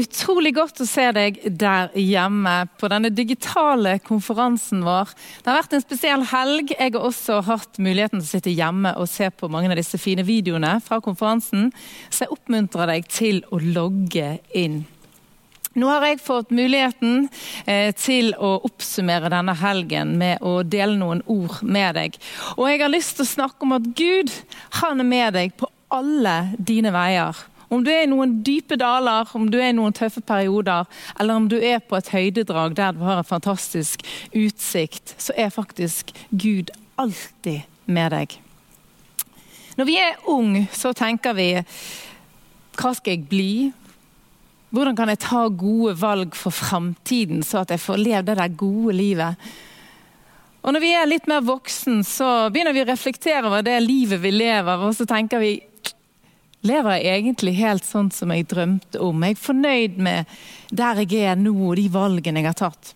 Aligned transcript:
Utrolig 0.00 0.54
godt 0.56 0.80
å 0.80 0.86
se 0.88 1.04
deg 1.12 1.38
der 1.60 1.90
hjemme 1.98 2.54
på 2.80 2.88
denne 2.88 3.10
digitale 3.12 3.98
konferansen 4.00 4.80
vår. 4.86 5.12
Det 5.42 5.50
har 5.50 5.58
vært 5.58 5.76
en 5.76 5.84
spesiell 5.84 6.24
helg. 6.30 6.72
Jeg 6.72 6.94
har 6.94 7.04
også 7.04 7.42
hatt 7.44 7.76
muligheten 7.82 8.22
til 8.22 8.24
å 8.24 8.30
sitte 8.30 8.54
hjemme 8.54 8.94
og 8.96 9.10
se 9.10 9.28
på 9.28 9.50
mange 9.52 9.68
av 9.68 9.76
disse 9.76 10.00
fine 10.00 10.24
videoene 10.24 10.78
fra 10.84 11.02
konferansen, 11.04 11.68
så 12.08 12.24
jeg 12.24 12.32
oppmuntrer 12.38 12.88
deg 12.88 13.12
til 13.12 13.42
å 13.52 13.60
logge 13.60 14.38
inn. 14.56 14.82
Nå 15.76 15.88
har 15.88 16.04
jeg 16.04 16.20
fått 16.20 16.50
muligheten 16.52 17.28
eh, 17.64 17.92
til 17.96 18.32
å 18.36 18.58
oppsummere 18.64 19.30
denne 19.32 19.54
helgen 19.56 20.16
med 20.20 20.40
å 20.44 20.58
dele 20.64 20.98
noen 21.00 21.22
ord 21.32 21.62
med 21.64 21.96
deg. 21.96 22.18
Og 22.58 22.66
jeg 22.68 22.82
har 22.82 22.92
lyst 22.92 23.16
til 23.16 23.24
å 23.24 23.32
snakke 23.32 23.64
om 23.64 23.76
at 23.76 23.92
Gud 23.96 24.32
han 24.80 25.00
er 25.00 25.08
med 25.08 25.36
deg 25.36 25.56
på 25.56 25.68
alle 25.92 26.36
dine 26.60 26.92
veier. 26.92 27.36
Om 27.72 27.80
du 27.84 27.88
er 27.88 28.04
i 28.04 28.10
noen 28.10 28.34
dype 28.44 28.76
daler, 28.76 29.30
om 29.32 29.46
du 29.48 29.56
er 29.56 29.70
i 29.70 29.76
noen 29.76 29.94
tøffe 29.96 30.20
perioder, 30.20 30.84
eller 31.20 31.40
om 31.40 31.48
du 31.48 31.56
er 31.56 31.80
på 31.80 31.96
et 31.96 32.10
høydedrag 32.12 32.76
der 32.76 32.92
du 32.92 33.00
har 33.06 33.22
en 33.22 33.28
fantastisk 33.28 34.04
utsikt, 34.36 35.14
så 35.16 35.32
er 35.40 35.54
faktisk 35.54 36.12
Gud 36.30 36.72
alltid 37.00 37.64
med 37.88 38.12
deg. 38.12 38.36
Når 39.78 39.88
vi 39.88 39.96
er 39.96 40.20
unge, 40.28 40.66
så 40.76 40.92
tenker 40.92 41.32
vi 41.38 41.48
hva 42.76 42.92
skal 42.96 43.14
jeg 43.14 43.24
bli? 43.28 43.54
Hvordan 44.72 44.96
kan 44.96 45.08
jeg 45.12 45.20
ta 45.24 45.46
gode 45.48 45.96
valg 46.00 46.36
for 46.36 46.52
framtiden, 46.52 47.42
så 47.44 47.62
at 47.62 47.72
jeg 47.72 47.80
får 47.80 48.00
leve 48.00 48.24
det 48.28 48.36
der 48.36 48.56
gode 48.56 48.96
livet? 48.96 49.50
Og 50.62 50.72
Når 50.72 50.80
vi 50.80 50.92
er 50.94 51.08
litt 51.08 51.26
mer 51.26 51.42
voksen, 51.44 52.04
så 52.06 52.48
begynner 52.52 52.76
vi 52.76 52.84
å 52.84 52.88
reflektere 52.88 53.48
over 53.48 53.64
det 53.66 53.80
livet 53.82 54.20
vi 54.22 54.30
lever, 54.30 54.84
og 54.86 54.94
så 54.94 55.08
tenker 55.08 55.40
vi 55.42 55.56
lever 56.66 56.98
jeg 56.98 57.20
egentlig 57.20 57.54
helt 57.58 57.86
sånn 57.86 58.10
som 58.14 58.32
jeg 58.34 58.48
drømte 58.50 59.00
om? 59.02 59.22
Jeg 59.26 59.36
er 59.36 59.44
fornøyd 59.44 60.02
med 60.02 60.34
der 60.70 61.02
jeg 61.02 61.32
er 61.32 61.38
nå 61.38 61.54
og 61.68 61.78
de 61.78 61.88
valgene 61.92 62.42
jeg 62.42 62.50
har 62.50 62.58
tatt. 62.58 62.94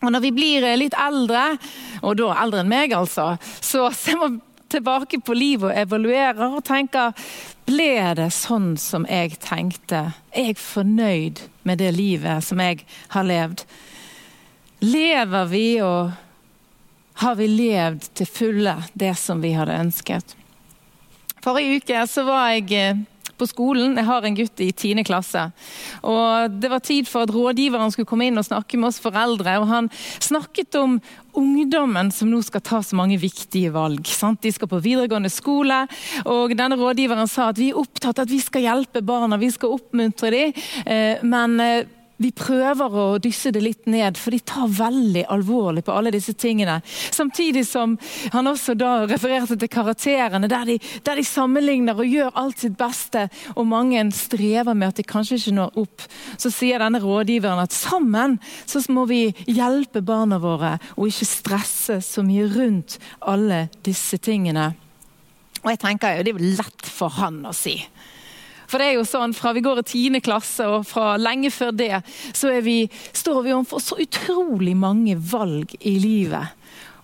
Og 0.00 0.12
Når 0.12 0.22
vi 0.24 0.30
blir 0.32 0.64
litt 0.80 0.96
eldre, 0.96 1.58
og 2.00 2.16
da 2.16 2.30
eldre 2.40 2.62
enn 2.62 2.72
meg, 2.72 2.94
altså, 2.96 3.34
så 3.60 3.90
ser 4.02 4.16
vi 4.22 4.38
tilbake 4.70 5.20
på 5.26 5.34
livet 5.34 5.72
og 5.72 5.78
evaluerer 5.82 6.54
og 6.54 6.64
tenker 6.64 7.12
ble 7.66 8.14
det 8.16 8.30
sånn 8.34 8.74
som 8.80 9.04
jeg 9.10 9.36
tenkte? 9.42 10.10
Er 10.32 10.50
jeg 10.52 10.60
fornøyd 10.62 11.44
med 11.68 11.82
det 11.82 11.92
livet 11.96 12.46
som 12.46 12.62
jeg 12.62 12.84
har 13.12 13.26
levd? 13.26 13.64
Lever 14.80 15.48
vi 15.50 15.66
og 15.84 16.14
har 17.20 17.36
vi 17.36 17.50
levd 17.50 18.06
til 18.16 18.30
fulle 18.30 18.78
det 18.96 19.12
som 19.20 19.42
vi 19.44 19.52
hadde 19.52 19.76
ønsket? 19.76 20.39
Forrige 21.44 21.80
uke 21.80 22.04
så 22.10 22.24
var 22.26 22.50
jeg 22.52 22.72
eh, 22.76 23.00
på 23.40 23.48
skolen. 23.48 23.96
Jeg 23.96 24.08
har 24.08 24.26
en 24.26 24.36
gutt 24.36 24.62
i 24.62 24.70
10. 24.72 25.04
klasse. 25.08 25.46
Og 26.06 26.58
Det 26.60 26.70
var 26.70 26.84
tid 26.84 27.08
for 27.08 27.24
at 27.24 27.32
rådgiveren 27.34 27.92
skulle 27.92 28.08
komme 28.08 28.28
inn 28.28 28.40
og 28.40 28.46
snakke 28.46 28.78
med 28.78 28.90
oss 28.90 29.00
foreldre. 29.02 29.58
og 29.60 29.68
Han 29.70 29.90
snakket 30.20 30.76
om 30.80 30.98
ungdommen 31.40 32.10
som 32.12 32.30
nå 32.30 32.42
skal 32.42 32.64
ta 32.66 32.82
så 32.82 32.98
mange 32.98 33.18
viktige 33.20 33.72
valg. 33.72 34.06
Sant? 34.06 34.42
De 34.42 34.52
skal 34.52 34.68
på 34.68 34.82
videregående 34.82 35.30
skole. 35.32 35.86
og 36.26 36.56
Denne 36.56 36.78
rådgiveren 36.80 37.30
sa 37.30 37.50
at 37.50 37.60
vi 37.60 37.70
er 37.70 37.80
opptatt 37.80 38.18
av 38.18 38.28
at 38.28 38.34
vi 38.34 38.42
skal 38.42 38.66
hjelpe 38.66 39.02
barna, 39.02 39.40
vi 39.40 39.50
skal 39.50 39.78
oppmuntre 39.78 40.34
dem. 40.34 40.52
Eh, 40.84 41.24
men 41.24 41.60
eh, 41.60 41.88
vi 42.20 42.30
prøver 42.36 42.96
å 43.00 43.04
dysse 43.22 43.52
det 43.54 43.62
litt 43.64 43.86
ned, 43.90 44.18
for 44.20 44.34
de 44.34 44.40
tar 44.44 44.68
veldig 44.68 45.24
alvorlig 45.32 45.84
på 45.86 45.94
alle 45.96 46.12
disse 46.12 46.34
tingene. 46.36 46.80
Samtidig 46.84 47.64
som 47.68 47.96
han 48.34 48.50
også 48.50 48.74
da 48.78 49.06
refererte 49.08 49.56
til 49.60 49.70
karakterene, 49.72 50.50
der 50.50 50.68
de, 50.68 50.76
der 51.06 51.20
de 51.20 51.24
sammenligner 51.24 51.96
og 51.96 52.10
gjør 52.10 52.36
alt 52.42 52.60
sitt 52.60 52.76
beste, 52.80 53.26
og 53.56 53.68
mange 53.70 54.02
strever 54.16 54.76
med 54.76 54.92
at 54.92 55.00
de 55.00 55.06
kanskje 55.08 55.40
ikke 55.40 55.56
når 55.56 55.80
opp. 55.80 56.06
Så 56.36 56.52
sier 56.52 56.82
denne 56.82 57.00
rådgiveren 57.00 57.62
at 57.64 57.76
sammen 57.76 58.38
så 58.68 58.82
må 58.92 59.06
vi 59.08 59.22
hjelpe 59.48 60.04
barna 60.04 60.40
våre, 60.42 60.76
og 60.96 61.08
ikke 61.08 61.28
stresse 61.28 62.00
så 62.04 62.24
mye 62.26 62.48
rundt 62.52 62.98
alle 63.20 63.66
disse 63.86 64.20
tingene. 64.20 64.70
Og 65.60 65.72
jeg 65.72 65.80
tenker 65.82 66.16
jo, 66.16 66.24
Det 66.24 66.32
er 66.32 66.38
jo 66.38 66.54
lett 66.56 66.88
for 66.88 67.20
han 67.20 67.44
å 67.48 67.52
si. 67.56 67.76
For 68.70 68.78
det 68.78 68.86
er 68.86 68.98
jo 69.00 69.08
sånn, 69.08 69.34
Fra 69.34 69.52
vi 69.56 69.64
går 69.64 69.82
i 69.82 69.88
tiende 69.88 70.22
klasse 70.22 70.66
og 70.70 70.86
fra 70.86 71.16
lenge 71.18 71.50
før 71.50 71.74
det, 71.74 71.92
så 72.36 72.52
vi, 72.62 72.84
står 73.12 73.42
vi 73.42 73.54
overfor 73.56 73.82
så 73.82 73.98
utrolig 73.98 74.76
mange 74.78 75.16
valg 75.18 75.74
i 75.80 75.96
livet. 75.98 76.56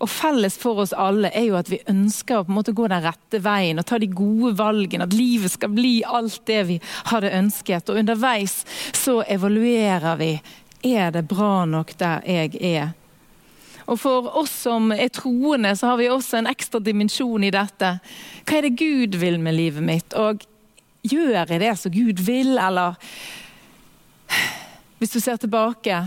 Og 0.04 0.10
Felles 0.12 0.58
for 0.60 0.82
oss 0.84 0.92
alle 0.92 1.30
er 1.34 1.48
jo 1.48 1.56
at 1.56 1.70
vi 1.72 1.80
ønsker 1.88 2.40
å 2.42 2.44
på 2.44 2.52
en 2.52 2.58
måte 2.58 2.74
gå 2.76 2.84
den 2.92 3.04
rette 3.04 3.40
veien 3.42 3.80
og 3.80 3.86
ta 3.88 3.98
de 3.98 4.10
gode 4.12 4.52
valgene. 4.58 5.06
At 5.08 5.16
livet 5.16 5.54
skal 5.54 5.72
bli 5.72 5.94
alt 6.04 6.42
det 6.48 6.60
vi 6.68 6.76
hadde 7.10 7.32
ønsket. 7.38 7.88
Og 7.88 8.02
underveis 8.02 8.60
så 8.92 9.22
evaluerer 9.24 10.20
vi. 10.20 10.34
Er 10.84 11.14
det 11.14 11.24
bra 11.30 11.64
nok 11.64 11.94
der 11.98 12.20
jeg 12.28 12.60
er? 12.60 12.92
Og 13.86 14.00
For 14.02 14.28
oss 14.36 14.52
som 14.66 14.90
er 14.92 15.08
troende, 15.14 15.72
så 15.78 15.92
har 15.92 16.00
vi 16.00 16.10
også 16.10 16.40
en 16.40 16.50
ekstra 16.50 16.82
dimensjon 16.82 17.46
i 17.46 17.54
dette. 17.54 17.96
Hva 18.44 18.58
er 18.58 18.66
det 18.66 18.76
Gud 18.76 19.16
vil 19.22 19.38
med 19.40 19.56
livet 19.56 19.86
mitt? 19.86 20.16
Og 20.18 20.44
Gjør 21.06 21.32
jeg 21.46 21.62
det 21.62 21.72
som 21.78 21.94
Gud 21.94 22.22
vil, 22.26 22.56
eller 22.58 22.98
Hvis 24.98 25.12
du 25.12 25.20
ser 25.20 25.36
tilbake, 25.36 26.06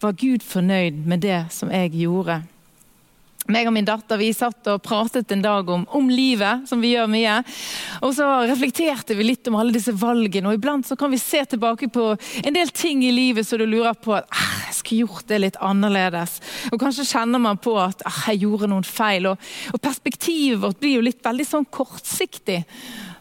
var 0.00 0.12
Gud 0.18 0.42
fornøyd 0.42 1.06
med 1.06 1.22
det 1.22 1.44
som 1.54 1.70
jeg 1.70 1.92
gjorde? 1.94 2.40
meg 3.50 3.68
og 3.68 3.74
min 3.74 3.86
datter 3.86 4.18
vi 4.20 4.30
satt 4.34 4.68
og 4.70 4.82
pratet 4.84 5.32
en 5.32 5.42
dag 5.42 5.68
om, 5.72 5.84
om, 5.96 6.10
livet, 6.10 6.66
som 6.68 6.80
vi 6.82 6.92
gjør 6.94 7.10
mye. 7.10 7.38
Og 8.04 8.14
så 8.16 8.26
reflekterte 8.50 9.16
vi 9.18 9.26
litt 9.26 9.48
om 9.50 9.58
alle 9.60 9.74
disse 9.74 9.94
valgene, 9.96 10.50
og 10.50 10.58
iblant 10.58 10.86
så 10.86 10.96
kan 10.98 11.12
vi 11.12 11.20
se 11.20 11.42
tilbake 11.54 11.90
på 11.92 12.06
en 12.44 12.56
del 12.56 12.72
ting 12.74 13.04
i 13.06 13.12
livet 13.14 13.48
så 13.48 13.58
du 13.60 13.66
lurer 13.66 13.96
på 13.98 14.14
at 14.18 14.28
ah, 14.30 14.56
jeg 14.68 14.78
skulle 14.80 15.06
gjort 15.06 15.28
det 15.30 15.42
litt 15.42 15.60
annerledes. 15.64 16.38
Og 16.70 16.80
kanskje 16.82 17.08
kjenner 17.08 17.42
man 17.42 17.60
på 17.60 17.76
at 17.80 18.04
ah, 18.08 18.24
jeg 18.30 18.44
gjorde 18.44 18.70
noen 18.70 18.86
feil. 18.86 19.30
Og, 19.32 19.50
og 19.74 19.82
perspektivet 19.82 20.60
vårt 20.62 20.80
blir 20.82 20.98
jo 20.98 21.06
litt 21.06 21.24
veldig 21.24 21.48
sånn 21.48 21.68
kortsiktig. 21.72 22.62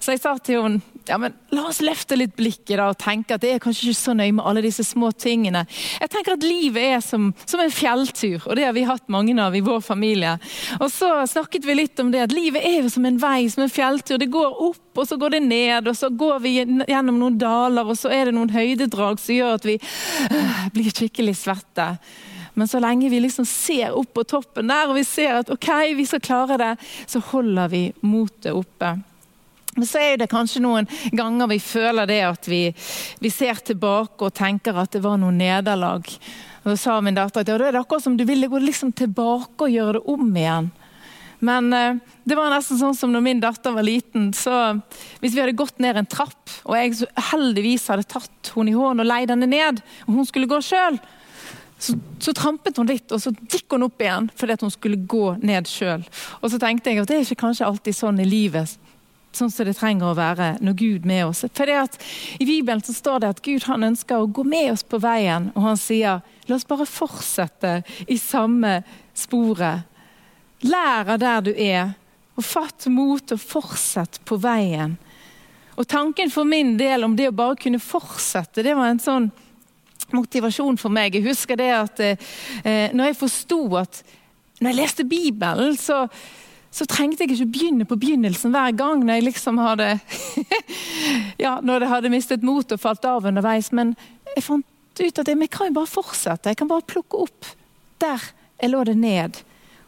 Jeg 0.09 0.21
sa 0.23 0.37
til 0.41 0.63
henne 0.63 0.99
ja, 1.09 1.17
men 1.17 1.33
la 1.55 1.63
oss 1.65 1.79
løfte 1.81 2.13
litt 2.19 2.35
blikket 2.37 2.75
da, 2.77 2.89
og 2.91 2.99
tenke 3.01 3.33
at 3.33 3.41
det 3.41 3.55
er 3.55 3.61
kanskje 3.63 3.87
ikke 3.89 3.97
så 3.97 4.13
nøye 4.13 4.33
med 4.37 4.45
alle 4.45 4.61
disse 4.61 4.83
små 4.85 5.09
tingene. 5.17 5.63
Jeg 5.97 6.11
tenker 6.13 6.35
at 6.35 6.45
Livet 6.45 6.85
er 6.85 7.01
som, 7.01 7.31
som, 7.49 7.63
en 7.63 7.73
fjelltur, 7.73 8.45
og 8.45 8.53
det 8.59 8.67
har 8.67 8.75
vi 8.77 8.85
hatt 8.85 9.09
mange 9.09 9.33
av 9.41 9.57
i 9.57 9.63
vår 9.65 9.81
familie. 9.81 10.35
Og 10.77 10.85
Så 10.93 11.09
snakket 11.33 11.65
vi 11.65 11.79
litt 11.79 11.99
om 12.03 12.13
det 12.13 12.27
at 12.27 12.35
livet 12.35 12.61
er 12.61 12.83
jo 12.83 12.93
som 12.93 13.09
en 13.09 13.17
vei, 13.21 13.49
som 13.49 13.65
en 13.65 13.73
fjelltur. 13.73 14.19
Det 14.21 14.29
går 14.29 14.61
opp, 14.69 15.01
og 15.01 15.09
så 15.09 15.17
går 15.17 15.37
det 15.37 15.43
ned, 15.47 15.89
og 15.89 15.97
så 15.97 16.11
går 16.13 16.39
vi 16.45 16.55
gjennom 16.59 17.17
noen 17.17 17.41
daler, 17.41 17.89
og 17.89 17.97
så 17.97 18.13
er 18.13 18.29
det 18.29 18.37
noen 18.37 18.53
høydedrag 18.53 19.21
som 19.21 19.37
gjør 19.39 19.57
at 19.57 19.65
vi 19.65 19.79
øh, 19.81 20.63
blir 20.75 20.93
skikkelig 20.93 21.39
svette. 21.41 21.91
Men 22.53 22.69
så 22.69 22.81
lenge 22.83 23.09
vi 23.09 23.21
liksom 23.23 23.47
ser 23.49 23.97
opp 23.97 24.13
på 24.13 24.29
toppen 24.29 24.69
der, 24.69 24.89
og 24.89 24.97
vi 24.99 25.05
ser 25.07 25.41
at 25.41 25.53
ok, 25.53 25.69
vi 25.97 26.05
skal 26.05 26.21
klare 26.21 26.61
det, 26.61 26.73
så 27.09 27.21
holder 27.31 27.71
vi 27.71 27.87
motet 28.05 28.53
oppe. 28.53 28.97
Men 29.79 29.87
så 29.87 30.01
er 30.03 30.19
det 30.19 30.29
kanskje 30.31 30.61
noen 30.63 30.89
ganger 31.15 31.49
vi 31.53 31.59
føler 31.63 32.09
det 32.09 32.19
at 32.27 32.49
vi, 32.51 32.65
vi 33.23 33.31
ser 33.31 33.61
tilbake 33.63 34.27
og 34.27 34.35
tenker 34.35 34.77
at 34.77 34.91
det 34.95 35.03
var 35.05 35.19
noe 35.21 35.31
nederlag. 35.35 36.09
Og 36.65 36.73
så 36.73 36.77
sa 36.81 36.99
min 37.01 37.15
datter 37.15 37.41
at 37.41 37.49
ja, 37.49 37.57
det 37.61 37.71
er 37.71 37.79
akkurat 37.79 38.03
som 38.03 38.17
du 38.19 38.25
ville 38.27 38.49
gå 38.51 38.59
liksom 38.61 38.91
tilbake 38.91 39.69
og 39.69 39.73
gjøre 39.73 39.99
det 39.99 40.05
om 40.11 40.27
igjen. 40.35 40.69
Men 41.39 41.71
eh, 41.73 42.01
det 42.27 42.35
var 42.35 42.51
nesten 42.51 42.79
sånn 42.81 42.97
som 42.97 43.13
når 43.15 43.23
min 43.23 43.39
datter 43.39 43.71
var 43.71 43.87
liten. 43.87 44.33
så 44.35 44.79
Hvis 45.23 45.37
vi 45.37 45.39
hadde 45.39 45.55
gått 45.57 45.79
ned 45.79 45.97
en 45.97 46.09
trapp, 46.09 46.51
og 46.67 46.75
jeg 46.75 47.07
heldigvis 47.31 47.87
hadde 47.91 48.09
tatt 48.11 48.51
henne 48.55 48.73
i 48.73 48.75
hånden 48.75 49.05
og 49.05 49.09
leid 49.09 49.31
henne 49.31 49.47
ned, 49.47 49.79
og 50.07 50.19
hun 50.19 50.27
skulle 50.27 50.51
gå 50.51 50.59
sjøl, 50.65 50.99
så, 51.79 51.95
så, 52.19 52.33
trampet 52.35 52.75
hun 52.75 52.89
litt, 52.91 53.07
og 53.15 53.21
så 53.23 53.31
gikk 53.31 53.71
hun 53.71 53.85
opp 53.87 54.01
igjen 54.03 54.25
fordi 54.35 54.57
hun 54.59 54.73
skulle 54.73 54.99
gå 54.99 55.37
ned 55.39 55.69
sjøl. 55.71 56.03
Og 56.43 56.51
så 56.51 56.59
tenkte 56.59 56.91
jeg 56.91 56.99
at 56.99 57.07
det 57.07 57.21
er 57.21 57.23
ikke 57.23 57.45
kanskje 57.45 57.69
alltid 57.69 57.95
sånn 57.95 58.19
i 58.19 58.27
livet 58.27 58.75
sånn 59.35 59.51
som 59.51 59.67
det 59.67 59.75
trenger 59.77 60.09
å 60.09 60.17
være 60.17 60.49
når 60.63 60.77
Gud 60.79 61.05
med 61.07 61.27
oss. 61.27 61.43
For 61.53 61.69
I 61.69 62.45
Bibelen 62.45 62.81
så 62.85 62.95
står 62.95 63.21
det 63.21 63.33
at 63.35 63.41
Gud 63.45 63.67
han 63.69 63.85
ønsker 63.91 64.19
å 64.19 64.29
gå 64.31 64.43
med 64.43 64.73
oss 64.73 64.83
på 64.83 64.99
veien, 65.01 65.51
og 65.55 65.67
han 65.67 65.79
sier 65.79 66.23
la 66.49 66.57
oss 66.57 66.67
bare 66.67 66.87
fortsette 66.89 67.75
i 68.07 68.17
samme 68.17 68.79
sporet. 69.13 69.85
Lær 70.65 71.13
av 71.13 71.19
der 71.21 71.45
du 71.45 71.53
er, 71.53 71.93
og 72.39 72.45
fatt 72.45 72.87
mot 72.91 73.35
og 73.35 73.41
fortsett 73.41 74.19
på 74.27 74.39
veien. 74.39 74.97
Og 75.79 75.87
Tanken 75.87 76.31
for 76.31 76.47
min 76.47 76.73
del 76.79 77.05
om 77.07 77.15
det 77.15 77.29
å 77.29 77.35
bare 77.35 77.59
kunne 77.59 77.79
fortsette, 77.79 78.63
det 78.63 78.75
var 78.75 78.91
en 78.91 78.99
sånn 79.03 79.29
motivasjon 80.15 80.79
for 80.79 80.91
meg. 80.91 81.15
Jeg 81.15 81.27
husker 81.29 81.59
det 81.59 81.69
at 81.75 82.01
eh, 82.03 82.89
når 82.95 83.11
jeg 83.11 83.19
forsto 83.19 83.61
at 83.79 84.01
når 84.59 84.71
jeg 84.71 84.79
leste 84.79 85.05
Bibelen, 85.07 85.77
så, 85.79 86.03
så 86.71 86.85
trengte 86.85 87.25
jeg 87.25 87.33
ikke 87.33 87.49
begynne 87.53 87.85
på 87.89 87.97
begynnelsen 87.97 88.53
hver 88.53 88.75
gang 88.77 89.01
når 89.01 89.17
jeg 89.17 89.25
liksom 89.29 89.57
hadde 89.61 89.87
ja, 91.45 91.57
når 91.65 91.85
jeg 91.85 91.91
hadde 91.93 92.11
mistet 92.13 92.45
mot 92.45 92.71
og 92.71 92.81
falt 92.81 93.07
av 93.09 93.25
underveis. 93.25 93.71
Men 93.73 93.95
jeg 94.35 94.45
fant 94.45 94.65
ut 94.99 95.21
at 95.21 95.31
jeg, 95.31 95.39
jeg 95.39 95.53
kan 95.53 95.71
jo 95.71 95.79
bare 95.79 95.89
fortsette. 95.89 96.51
Jeg 96.51 96.59
kan 96.61 96.69
bare 96.69 96.85
plukke 96.85 97.23
opp 97.25 97.53
der 97.99 98.29
jeg 98.59 98.73
lå 98.73 98.83
det 98.87 98.97
ned. 98.99 99.39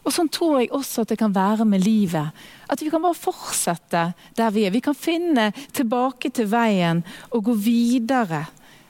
Og 0.02 0.10
Sånn 0.10 0.30
tror 0.34 0.58
jeg 0.58 0.72
også 0.74 1.04
at 1.04 1.12
det 1.12 1.20
kan 1.20 1.34
være 1.34 1.66
med 1.68 1.84
livet. 1.84 2.34
At 2.66 2.82
vi 2.82 2.90
kan 2.90 3.04
bare 3.04 3.18
fortsette 3.18 4.08
der 4.38 4.54
vi 4.54 4.66
er. 4.66 4.74
Vi 4.74 4.82
kan 4.82 4.98
finne 4.98 5.52
tilbake 5.74 6.32
til 6.34 6.50
veien 6.50 7.04
og 7.30 7.46
gå 7.46 7.54
videre. 7.54 8.46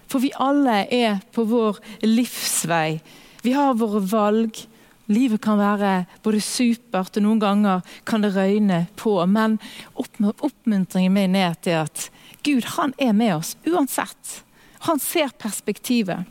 For 0.09 0.23
vi 0.25 0.33
alle 0.41 0.87
er 0.93 1.21
på 1.33 1.45
vår 1.49 1.81
livsvei. 2.07 3.01
Vi 3.45 3.53
har 3.57 3.77
våre 3.77 4.01
valg. 4.09 4.63
Livet 5.11 5.43
kan 5.43 5.59
være 5.59 6.05
både 6.23 6.41
supert, 6.45 7.17
og 7.17 7.25
noen 7.25 7.41
ganger 7.43 7.97
kan 8.09 8.23
det 8.23 8.35
røyne 8.37 8.85
på. 8.97 9.17
Men 9.27 9.59
oppmuntringen 9.99 11.15
min 11.15 11.39
er 11.39 11.59
til 11.63 11.83
at 11.83 12.09
Gud 12.47 12.67
han 12.77 12.95
er 12.99 13.13
med 13.17 13.37
oss 13.37 13.57
uansett. 13.67 14.43
Han 14.87 15.03
ser 15.03 15.35
perspektivet. 15.39 16.27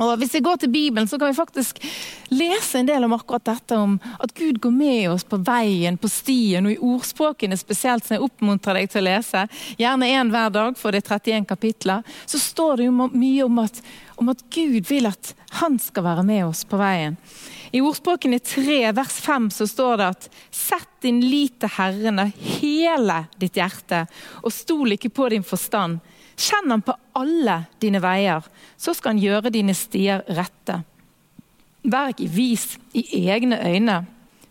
Og 0.00 0.16
Hvis 0.18 0.34
vi 0.34 0.40
går 0.40 0.56
til 0.56 0.70
Bibelen, 0.72 1.08
så 1.08 1.18
kan 1.18 1.28
vi 1.28 1.36
faktisk 1.36 1.78
lese 2.32 2.78
en 2.80 2.88
del 2.88 3.04
om 3.04 3.12
akkurat 3.12 3.44
dette. 3.44 3.76
Om 3.76 3.98
at 4.24 4.32
Gud 4.34 4.60
går 4.60 4.72
med 4.72 5.10
oss 5.12 5.24
på 5.28 5.36
veien, 5.44 5.98
på 6.00 6.08
stien, 6.08 6.66
og 6.66 6.72
i 6.72 6.80
ordspråkene 6.80 7.58
spesielt, 7.60 8.06
som 8.06 8.16
jeg 8.16 8.24
oppmuntrer 8.24 8.80
deg 8.80 8.88
til 8.92 9.02
å 9.02 9.08
lese, 9.10 9.44
gjerne 9.80 10.08
én 10.08 10.32
hver 10.32 10.54
dag, 10.54 10.78
for 10.80 10.92
det 10.92 11.04
er 11.04 11.18
31 11.18 11.48
kapitler, 11.50 12.08
så 12.24 12.40
står 12.40 12.80
det 12.80 12.88
jo 12.88 13.08
mye 13.12 13.44
om 13.44 13.60
at, 13.66 13.82
om 14.16 14.32
at 14.32 14.44
Gud 14.54 14.88
vil 14.88 15.10
at 15.12 15.34
han 15.60 15.76
skal 15.78 16.08
være 16.08 16.24
med 16.24 16.46
oss 16.48 16.64
på 16.64 16.80
veien. 16.80 17.20
I 17.72 17.80
ordspråkene 17.80 18.36
3 18.44 18.92
vers 18.92 19.14
5 19.24 19.48
så 19.56 19.66
står 19.68 19.96
det 19.96 20.08
at 20.12 20.26
Sett 20.52 20.90
din 21.02 21.22
lit 21.24 21.56
til 21.62 21.72
Herren 21.78 22.20
av 22.20 22.32
hele 22.60 23.22
ditt 23.40 23.56
hjerte, 23.56 24.04
og 24.44 24.52
stol 24.52 24.94
ikke 24.94 25.10
på 25.10 25.30
din 25.32 25.46
forstand. 25.46 26.02
Kjenn 26.36 26.70
ham 26.70 26.84
på 26.84 26.94
alle 27.18 27.62
dine 27.82 28.00
veier, 28.04 28.44
så 28.76 28.92
skal 28.94 29.14
han 29.14 29.22
gjøre 29.22 29.52
dine 29.54 29.74
stier 29.76 30.22
rette. 30.36 30.82
Vær 31.82 32.12
ikke 32.12 32.28
vis 32.30 32.66
i 32.94 33.02
egne 33.24 33.58
øyne. 33.58 34.02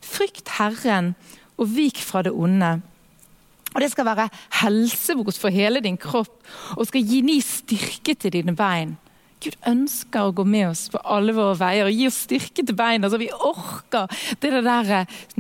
Frykt 0.01 0.57
Herren 0.57 1.13
og 1.61 1.69
vik 1.71 2.01
fra 2.03 2.25
det 2.25 2.33
onde. 2.33 2.79
Og 3.71 3.79
Det 3.79 3.91
skal 3.93 4.05
være 4.09 4.29
helsebot 4.63 5.37
for 5.37 5.53
hele 5.53 5.79
din 5.79 5.97
kropp 5.97 6.41
og 6.75 6.87
skal 6.89 7.05
gi 7.05 7.21
ny 7.23 7.37
styrke 7.39 8.17
til 8.17 8.33
dine 8.33 8.55
bein. 8.55 8.97
Gud 9.41 9.57
ønsker 9.65 10.27
å 10.27 10.33
gå 10.37 10.45
med 10.45 10.67
oss 10.69 10.85
på 10.93 11.01
alle 11.01 11.33
våre 11.33 11.57
veier 11.57 11.89
og 11.89 11.97
gi 11.97 12.07
oss 12.09 12.19
styrke 12.27 12.65
til 12.65 12.77
beina, 12.77 13.09
så 13.09 13.17
vi 13.21 13.31
orker 13.33 14.11
det 14.43 14.61
der 14.61 14.91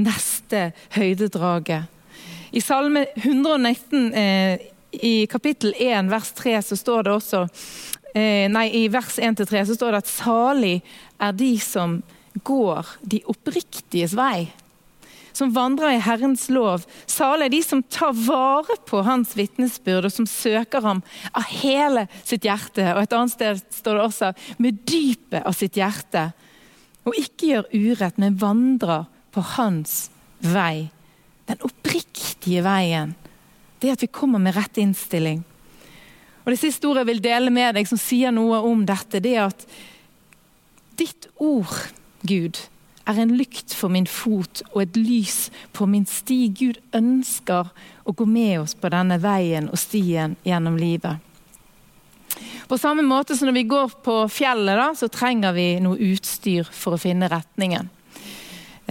neste 0.01 0.71
høydedraget. 0.95 1.89
I 2.51 2.61
Salme 2.63 3.05
119 3.15 4.09
eh, 4.17 4.63
i 4.91 5.13
kapittel 5.31 5.75
1 5.77 6.09
vers 6.11 6.31
3 6.35 6.57
så 6.67 6.75
står 6.75 7.05
det 7.07 7.13
også 7.15 7.45
eh, 8.15 8.49
Nei, 8.51 8.65
i 8.81 8.87
vers 8.91 9.15
1-3 9.21 9.63
så 9.69 9.77
står 9.77 9.95
det 9.95 10.01
at 10.01 10.11
salig 10.11 10.73
er 11.21 11.37
de 11.37 11.53
som 11.63 12.01
går 12.47 12.97
de 13.07 13.21
oppriktiges 13.31 14.17
vei. 14.17 14.49
Som 15.33 15.53
vandrer 15.55 15.95
i 15.95 16.01
Herrens 16.03 16.47
lov. 16.51 16.85
Salig 17.09 17.47
er 17.47 17.55
de 17.55 17.61
som 17.65 17.83
tar 17.83 18.13
vare 18.27 18.77
på 18.87 19.03
hans 19.07 19.35
vitnesbyrd, 19.37 20.09
og 20.09 20.13
som 20.13 20.27
søker 20.29 20.83
ham 20.85 21.03
av 21.31 21.47
hele 21.61 22.07
sitt 22.23 22.47
hjerte. 22.47 22.85
Og 22.95 23.03
et 23.03 23.15
annet 23.17 23.35
sted 23.35 23.63
står 23.81 23.97
det 23.99 24.07
også 24.07 24.31
med 24.61 24.81
dypet 24.89 25.41
av 25.45 25.55
sitt 25.57 25.79
hjerte. 25.79 26.29
Og 27.07 27.17
ikke 27.17 27.53
gjør 27.53 27.71
urett, 27.73 28.19
men 28.21 28.39
vandrer 28.41 29.07
på 29.31 29.43
hans 29.55 30.09
vei. 30.43 30.91
Den 31.49 31.63
oppriktige 31.67 32.63
veien 32.65 33.15
det 33.81 33.89
er 33.89 33.97
at 33.97 34.03
vi 34.03 34.11
kommer 34.13 34.37
med 34.37 34.53
rett 34.53 34.77
innstilling. 34.77 35.41
Og 36.45 36.51
Det 36.53 36.59
siste 36.61 36.85
ordet 36.87 37.01
jeg 37.01 37.09
vil 37.11 37.23
dele 37.23 37.53
med 37.53 37.75
deg, 37.77 37.87
som 37.89 37.97
sier 38.01 38.33
noe 38.33 38.59
om 38.65 38.83
dette, 38.85 39.21
det 39.21 39.33
er 39.37 39.47
at 39.49 39.65
ditt 41.01 41.27
ord, 41.41 41.73
Gud, 42.21 42.57
er 43.09 43.19
en 43.21 43.33
lykt 43.37 43.73
for 43.77 43.93
min 43.93 44.07
fot 44.09 44.63
og 44.71 44.81
et 44.83 44.97
lys 44.99 45.49
på 45.73 45.87
min 45.89 46.05
sti. 46.09 46.39
Gud 46.57 46.79
ønsker 46.95 47.71
å 48.05 48.13
gå 48.13 48.27
med 48.27 48.61
oss 48.61 48.75
på 48.77 48.91
denne 48.93 49.19
veien 49.21 49.69
og 49.71 49.79
stien 49.81 50.37
gjennom 50.47 50.77
livet. 50.79 51.19
På 52.71 52.77
samme 52.79 53.03
måte 53.03 53.35
som 53.35 53.49
når 53.49 53.57
vi 53.59 53.69
går 53.71 53.97
på 54.05 54.17
fjellet, 54.31 54.77
da, 54.79 54.91
så 54.95 55.09
trenger 55.11 55.55
vi 55.57 55.65
noe 55.83 55.99
utstyr 56.11 56.69
for 56.71 56.95
å 56.95 57.01
finne 57.01 57.27
retningen. 57.31 57.89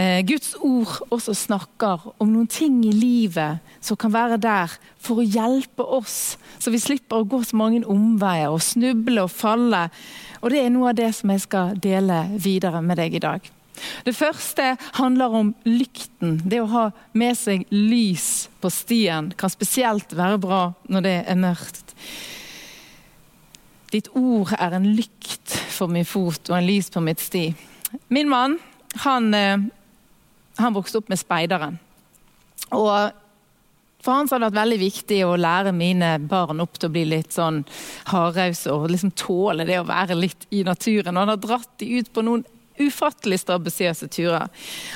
Eh, 0.01 0.21
Guds 0.25 0.55
ord 0.61 1.01
også 1.13 1.35
snakker 1.37 2.05
om 2.23 2.31
noen 2.31 2.49
ting 2.49 2.79
i 2.87 2.93
livet 2.95 3.61
som 3.85 3.99
kan 4.01 4.13
være 4.15 4.39
der 4.41 4.73
for 5.03 5.21
å 5.21 5.27
hjelpe 5.27 5.85
oss, 5.85 6.37
så 6.61 6.73
vi 6.73 6.81
slipper 6.81 7.21
å 7.21 7.29
gå 7.29 7.43
så 7.45 7.59
mange 7.59 7.83
omveier 7.89 8.53
og 8.53 8.63
snuble 8.65 9.27
og 9.27 9.33
falle. 9.35 9.89
Og 10.41 10.51
Det 10.51 10.61
er 10.63 10.71
noe 10.73 10.93
av 10.93 11.01
det 11.01 11.11
som 11.17 11.33
jeg 11.33 11.45
skal 11.45 11.75
dele 11.77 12.23
videre 12.37 12.81
med 12.85 13.01
deg 13.01 13.19
i 13.19 13.25
dag. 13.25 13.51
Det 14.05 14.15
første 14.17 14.75
handler 14.99 15.37
om 15.41 15.55
lykten. 15.69 16.39
Det 16.45 16.61
å 16.63 16.71
ha 16.73 16.85
med 17.13 17.39
seg 17.39 17.67
lys 17.73 18.49
på 18.61 18.71
stien 18.73 19.33
kan 19.39 19.53
spesielt 19.53 20.15
være 20.17 20.41
bra 20.43 20.63
når 20.91 21.07
det 21.07 21.17
er 21.25 21.41
mørkt. 21.41 21.95
Ditt 23.91 24.13
ord 24.15 24.55
er 24.55 24.77
en 24.77 24.93
lykt 24.95 25.57
for 25.75 25.91
min 25.91 26.07
fot 26.07 26.53
og 26.53 26.57
en 26.61 26.67
lys 26.69 26.93
på 26.95 27.03
mitt 27.03 27.23
sti. 27.23 27.49
Min 28.15 28.31
mann 28.31 28.59
han 29.03 29.35
eh, 29.35 29.69
han 30.61 30.75
vokste 30.75 31.01
opp 31.01 31.11
med 31.11 31.21
speideren. 31.21 31.79
Og 32.77 33.17
for 34.01 34.17
han 34.17 34.29
har 34.31 34.41
det 34.41 34.49
vært 34.49 34.61
veldig 34.63 34.79
viktig 34.81 35.19
å 35.27 35.37
lære 35.37 35.73
mine 35.77 36.15
barn 36.25 36.63
opp 36.65 36.79
til 36.79 36.89
å 36.89 36.95
bli 36.95 37.03
litt 37.11 37.35
sånn 37.37 37.63
hardrause 38.09 38.73
og 38.73 38.89
liksom 38.93 39.13
tåle 39.19 39.67
det 39.69 39.77
å 39.81 39.89
være 39.89 40.17
litt 40.17 40.47
i 40.57 40.63
naturen. 40.65 41.17
Og 41.17 41.25
han 41.27 41.33
har 41.35 41.43
dratt 41.43 41.75
de 41.83 41.91
ut 41.99 42.09
på 42.13 42.25
noen 42.25 42.47
ufattelig 42.81 43.41
strabasiøse 43.43 44.09
turer. 44.13 44.49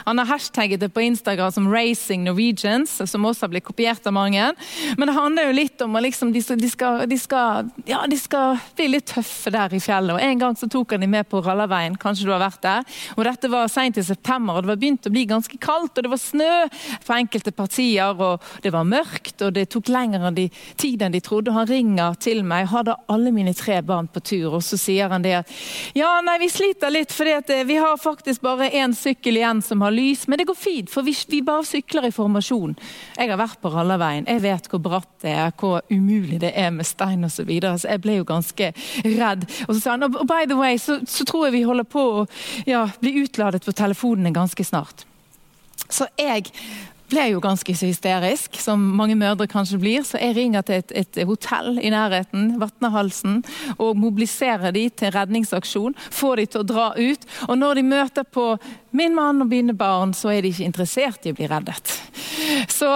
Han 0.06 0.20
har 0.20 0.30
hashtagget 0.32 0.80
det 0.80 0.90
på 0.94 1.04
Instagram 1.04 1.52
som 1.52 1.68
'Racing 1.68 2.24
Norwegians', 2.24 3.06
som 3.06 3.24
også 3.24 3.46
har 3.46 3.52
blitt 3.52 3.64
kopiert 3.64 4.06
av 4.06 4.12
mange. 4.12 4.52
Men 4.96 5.08
det 5.08 5.14
handler 5.14 5.48
jo 5.48 5.58
litt 5.58 5.82
om 5.82 5.96
at 5.96 6.02
liksom, 6.02 6.32
de, 6.32 6.40
de, 6.40 6.70
skal, 6.70 7.06
de, 7.08 7.18
skal, 7.18 7.70
ja, 7.86 8.04
de, 8.06 8.18
skal, 8.18 8.58
bli 8.76 8.88
litt 8.88 9.06
tøffe 9.06 9.50
der 9.50 9.74
i 9.74 9.80
fjellet. 9.80 10.14
Og 10.16 10.22
En 10.22 10.38
gang 10.38 10.56
så 10.56 10.68
tok 10.70 10.92
han 10.92 11.00
de 11.00 11.06
med 11.10 11.28
på 11.28 11.42
Rallarveien, 11.44 11.96
kanskje 11.96 12.26
du 12.26 12.32
har 12.32 12.42
vært 12.42 12.62
der. 12.62 12.84
Og 13.16 13.24
Dette 13.24 13.50
var 13.50 13.68
seint 13.68 13.98
i 13.98 14.02
september, 14.02 14.54
og 14.54 14.64
det 14.64 14.72
var 14.72 14.80
begynt 14.80 15.06
å 15.06 15.12
bli 15.14 15.24
ganske 15.30 15.58
kaldt. 15.58 15.98
og 15.98 16.02
Det 16.02 16.10
var 16.10 16.22
snø 16.22 16.52
på 17.04 17.16
enkelte 17.16 17.52
partier, 17.52 18.14
og 18.20 18.42
det 18.62 18.72
var 18.72 18.84
mørkt, 18.88 19.42
og 19.42 19.54
det 19.54 19.68
tok 19.70 19.88
lengre 19.88 20.28
enn 20.28 20.50
tid 20.76 21.02
enn 21.02 21.12
de 21.12 21.20
trodde. 21.20 21.50
og 21.50 21.60
Han 21.60 21.70
ringer 21.70 22.14
til 22.20 22.42
meg, 22.44 22.68
hadde 22.68 22.96
alle 23.08 23.32
mine 23.32 23.54
tre 23.54 23.80
barn 23.82 24.08
på 24.08 24.20
tur, 24.20 24.54
og 24.54 24.62
så 24.62 24.78
sier 24.80 25.08
han 25.12 25.22
det 25.24 25.34
at 25.42 25.50
ja, 25.94 26.20
nei, 26.24 26.38
vi 26.42 26.50
sliter 26.52 26.92
litt 26.92 27.12
fordi 27.14 27.34
at 27.36 27.50
vi 27.66 27.73
vi 27.74 27.78
har 27.80 27.96
faktisk 27.96 28.40
bare 28.40 28.70
én 28.70 28.92
sykkel 28.94 29.36
igjen 29.36 29.62
som 29.62 29.80
har 29.82 29.90
lys, 29.90 30.28
men 30.28 30.38
det 30.38 30.44
går 30.46 30.54
fint, 30.54 30.90
for 30.90 31.02
vi, 31.02 31.10
vi 31.26 31.40
bare 31.42 31.64
sykler 31.66 32.06
i 32.06 32.12
formasjon. 32.14 32.76
Jeg 33.18 33.32
har 33.32 33.40
vært 33.40 33.58
på 33.58 33.72
Rallarveien, 33.74 34.28
jeg 34.30 34.44
vet 34.44 34.68
hvor 34.70 34.82
bratt 34.84 35.10
det 35.24 35.32
er, 35.32 35.50
hvor 35.58 35.80
umulig 35.90 36.38
det 36.44 36.52
er 36.54 36.70
med 36.70 36.86
stein 36.86 37.26
osv. 37.26 37.34
Så, 37.34 37.46
videre, 37.48 37.74
så 37.82 37.90
jeg 37.90 38.02
ble 38.04 38.14
jo 38.20 38.28
ganske 38.28 38.68
redd. 39.02 39.42
Og 39.66 39.72
så 39.72 39.80
sa 39.80 39.96
han 39.96 40.06
og 40.06 40.20
by 40.30 40.46
the 40.46 40.54
way, 40.54 40.78
så, 40.78 41.00
så 41.02 41.26
tror 41.26 41.48
jeg 41.48 41.56
vi 41.56 41.64
holder 41.66 41.88
på 41.96 42.04
å 42.20 42.22
ja, 42.70 42.84
bli 43.02 43.16
utladet 43.24 43.66
på 43.66 43.74
telefonene 43.74 44.30
ganske 44.36 44.64
snart. 44.70 45.02
Så 45.90 46.06
jeg 46.14 46.54
ble 47.10 47.26
jo 47.32 47.40
ganske 47.42 47.74
så 47.76 47.88
hysterisk, 47.88 48.56
som 48.60 48.80
mange 48.98 49.16
mødre 49.18 49.46
kanskje 49.50 49.80
blir. 49.82 50.04
Så 50.06 50.20
jeg 50.20 50.36
ringer 50.38 50.64
til 50.66 50.82
et, 50.82 50.94
et 51.04 51.20
hotell 51.28 51.78
i 51.78 51.92
nærheten, 51.92 52.54
Vatnehalsen, 52.60 53.42
og 53.78 53.98
mobiliserer 54.00 54.74
de 54.74 54.86
til 54.90 55.12
redningsaksjon. 55.14 55.96
Får 56.14 56.40
de 56.40 56.46
til 56.46 56.64
å 56.64 56.68
dra 56.68 56.88
ut. 56.96 57.28
Og 57.48 57.58
når 57.60 57.80
de 57.80 57.86
møter 57.88 58.28
på 58.28 58.54
min 58.94 59.16
mann 59.16 59.42
og 59.42 59.50
mine 59.50 59.74
barn, 59.76 60.14
så 60.16 60.32
er 60.34 60.44
de 60.44 60.52
ikke 60.54 60.68
interessert 60.68 61.26
i 61.26 61.34
å 61.34 61.38
bli 61.38 61.50
reddet. 61.50 61.96
Så, 62.68 62.90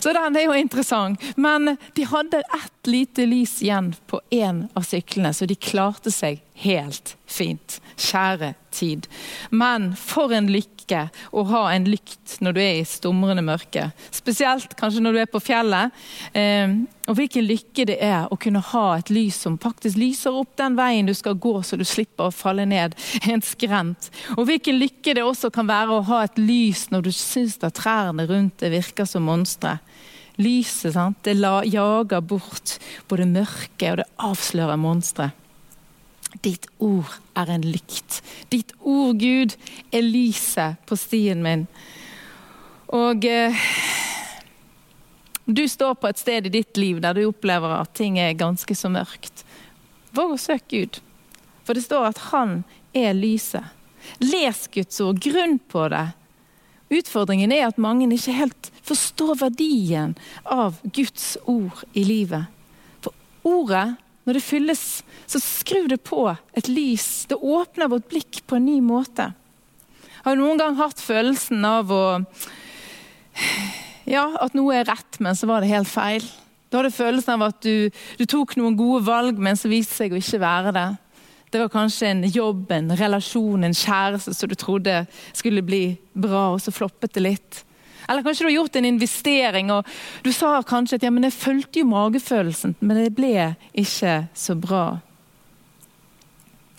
så 0.00 0.12
den 0.14 0.38
er 0.38 0.46
jo 0.46 0.56
interessant. 0.56 1.22
Men 1.36 1.76
de 1.96 2.06
hadde 2.08 2.42
ett 2.44 2.90
lite 2.90 3.26
lys 3.28 3.58
igjen 3.64 3.92
på 4.10 4.20
én 4.34 4.66
av 4.76 4.86
syklene, 4.86 5.34
så 5.34 5.48
de 5.48 5.58
klarte 5.58 6.12
seg 6.14 6.42
helt 6.62 7.16
fint. 7.26 7.80
Kjære 7.96 8.54
tid. 8.70 9.06
Men 9.50 9.92
for 9.96 10.32
en 10.36 10.48
lykke 10.52 11.06
å 11.32 11.44
ha 11.50 11.62
en 11.72 11.86
lykt 11.88 12.36
når 12.44 12.56
du 12.56 12.60
er 12.62 12.80
i 12.80 12.86
stumrende 12.88 13.44
mørke. 13.44 13.88
Spesielt 14.14 14.76
kanskje 14.78 15.02
når 15.04 15.16
du 15.16 15.20
er 15.22 15.30
på 15.32 15.40
fjellet. 15.42 15.94
Eh, 16.36 16.76
og 17.06 17.18
hvilken 17.18 17.46
lykke 17.46 17.86
det 17.88 17.96
er 18.02 18.26
å 18.30 18.38
kunne 18.40 18.62
ha 18.72 18.86
et 18.96 19.12
lys 19.14 19.38
som 19.46 19.58
faktisk 19.62 19.98
lyser 20.00 20.36
opp 20.36 20.56
den 20.60 20.76
veien 20.78 21.08
du 21.08 21.14
skal 21.16 21.38
gå, 21.38 21.54
så 21.62 21.78
du 21.78 21.84
slipper 21.86 22.28
å 22.28 22.34
falle 22.34 22.66
ned 22.68 22.96
en 23.30 23.44
skrent. 23.44 24.10
Og 24.36 24.46
hvilken 24.50 24.80
lykke 24.80 25.16
det 25.16 25.24
også 25.24 25.52
kan 25.54 25.70
være 25.70 25.96
å 25.96 26.04
ha 26.10 26.24
et 26.26 26.40
lys 26.40 26.88
når 26.92 27.08
du 27.08 27.12
syns 27.14 27.58
at 27.62 27.78
trærne 27.80 28.26
rundt 28.28 28.60
deg 28.62 28.74
virker 28.76 29.08
som 29.08 29.26
monstre. 29.28 29.78
Lyset 30.36 30.92
sant? 30.92 31.22
det 31.24 31.38
jager 31.40 32.20
bort 32.20 32.76
både 33.08 33.24
mørket 33.30 33.88
og 33.92 34.00
det 34.02 34.08
avslører 34.20 34.76
monstre. 34.76 35.30
Ditt 36.44 36.66
ord 36.82 37.10
er 37.38 37.50
en 37.50 37.64
lykt. 37.64 38.20
Ditt 38.52 38.72
ord, 38.80 39.16
Gud, 39.20 39.56
er 39.92 40.04
lyset 40.04 40.82
på 40.86 40.98
stien 40.98 41.42
min. 41.44 41.66
Og 42.94 43.24
eh, 43.26 43.64
du 45.46 45.64
står 45.68 45.96
på 45.98 46.10
et 46.10 46.20
sted 46.20 46.46
i 46.46 46.54
ditt 46.58 46.78
liv 46.78 47.00
der 47.02 47.16
du 47.16 47.26
opplever 47.28 47.78
at 47.78 47.94
ting 47.98 48.18
er 48.18 48.38
ganske 48.38 48.74
så 48.74 48.90
mørkt. 48.92 49.44
Våg 50.16 50.36
å 50.36 50.40
søke 50.40 50.70
Gud. 50.72 51.00
For 51.66 51.74
det 51.74 51.86
står 51.86 52.12
at 52.12 52.22
han 52.30 52.60
er 52.96 53.16
lyset. 53.16 53.64
Les 54.22 54.66
Guds 54.70 55.00
ord, 55.02 55.18
grunn 55.22 55.58
på 55.58 55.88
det. 55.90 56.08
Utfordringen 56.94 57.50
er 57.50 57.66
at 57.66 57.80
mange 57.82 58.06
ikke 58.14 58.36
helt 58.36 58.70
forstår 58.86 59.40
verdien 59.40 60.14
av 60.44 60.78
Guds 60.94 61.34
ord 61.50 61.82
i 61.98 62.04
livet. 62.06 62.46
For 63.02 63.14
ordet, 63.42 63.96
når 64.26 64.38
det 64.38 64.42
fylles, 64.44 64.84
så 65.30 65.40
skrur 65.42 65.88
det 65.90 66.00
på 66.06 66.24
et 66.56 66.68
lys. 66.68 67.26
Det 67.30 67.38
åpner 67.38 67.90
vårt 67.92 68.08
blikk 68.10 68.42
på 68.46 68.58
en 68.58 68.66
ny 68.66 68.80
måte. 68.82 69.30
Har 70.26 70.34
du 70.34 70.42
noen 70.42 70.58
gang 70.58 70.74
hatt 70.80 71.00
følelsen 71.02 71.62
av 71.66 71.92
å 71.94 72.04
Ja, 74.06 74.28
at 74.38 74.54
noe 74.54 74.74
er 74.74 74.86
rett, 74.86 75.18
men 75.22 75.34
så 75.38 75.48
var 75.50 75.62
det 75.62 75.70
helt 75.70 75.90
feil? 75.90 76.24
Du 76.70 76.78
hadde 76.78 76.94
følelsen 76.94 77.34
av 77.36 77.48
at 77.48 77.58
du, 77.62 77.90
du 78.18 78.24
tok 78.26 78.54
noen 78.58 78.76
gode 78.78 79.04
valg, 79.06 79.38
men 79.38 79.58
så 79.58 79.70
viste 79.70 79.94
seg 79.98 80.14
å 80.14 80.20
ikke 80.20 80.42
være 80.42 80.72
det. 80.74 80.86
Det 81.50 81.62
var 81.62 81.70
kanskje 81.70 82.10
en 82.10 82.24
jobb, 82.26 82.70
en 82.74 82.90
relasjon, 82.98 83.66
en 83.66 83.74
kjæreste 83.74 84.34
som 84.34 84.50
du 84.50 84.56
trodde 84.58 85.04
skulle 85.32 85.62
bli 85.66 85.84
bra, 86.14 86.48
og 86.54 86.62
så 86.62 86.74
floppet 86.74 87.14
det 87.14 87.22
litt. 87.22 87.62
Eller 88.08 88.22
kanskje 88.22 88.44
du 88.44 88.48
har 88.50 88.56
gjort 88.60 88.76
en 88.78 88.88
investering 88.88 89.72
og 89.74 89.94
du 90.22 90.32
sa 90.34 90.56
kanskje 90.66 91.00
at 91.00 91.06
ja, 91.06 91.12
men 91.14 91.26
jeg 91.26 91.36
fulgte 91.36 91.82
jo 91.82 91.90
magefølelsen, 91.90 92.76
men 92.80 93.00
det 93.02 93.14
ble 93.16 93.52
ikke 93.74 94.18
så 94.34 94.58
bra. 94.58 94.84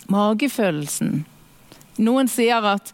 Magefølelsen. 0.08 1.26
Noen 1.98 2.28
sier 2.30 2.62
at 2.62 2.92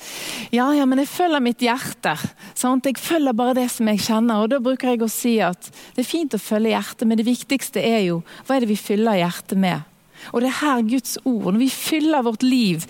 ja, 0.54 0.66
ja, 0.72 0.84
men 0.88 1.02
jeg 1.02 1.10
følger 1.12 1.42
mitt 1.44 1.62
hjerte. 1.62 2.14
Sant? 2.56 2.86
Jeg 2.88 3.00
følger 3.00 3.36
bare 3.36 3.56
det 3.58 3.66
som 3.72 3.88
jeg 3.90 4.00
kjenner. 4.06 4.44
Og 4.44 4.52
Da 4.52 4.60
bruker 4.64 4.94
jeg 4.94 5.02
å 5.04 5.10
si 5.12 5.36
at 5.44 5.68
det 5.94 6.04
er 6.04 6.08
fint 6.08 6.36
å 6.36 6.40
følge 6.40 6.72
hjertet, 6.72 7.04
men 7.08 7.20
det 7.20 7.28
viktigste 7.28 7.82
er 7.84 8.00
jo 8.06 8.22
hva 8.46 8.56
er 8.56 8.64
det 8.64 8.72
vi 8.72 8.80
fyller 8.80 9.20
hjertet 9.20 9.60
med. 9.60 9.84
Og 10.32 10.40
det 10.40 10.48
er 10.48 10.60
her 10.62 10.84
Guds 10.88 11.18
ord 11.26 11.50
Når 11.50 11.60
vi 11.60 11.68
fyller 11.68 12.24
vårt 12.24 12.44
liv 12.46 12.86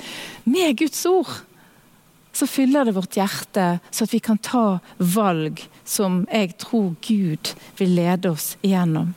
med 0.47 0.77
Guds 0.79 1.01
ord, 1.09 1.33
så 2.35 2.47
fyller 2.51 2.85
det 2.85 2.97
vårt 2.97 3.17
hjerte, 3.17 3.79
så 3.91 4.05
at 4.05 4.15
vi 4.15 4.21
kan 4.21 4.39
ta 4.43 4.79
valg 4.99 5.63
som 5.87 6.25
jeg 6.27 6.57
tror 6.59 6.95
Gud 7.05 7.53
vil 7.79 7.95
lede 7.95 8.33
oss 8.35 8.55
igjennom. 8.63 9.13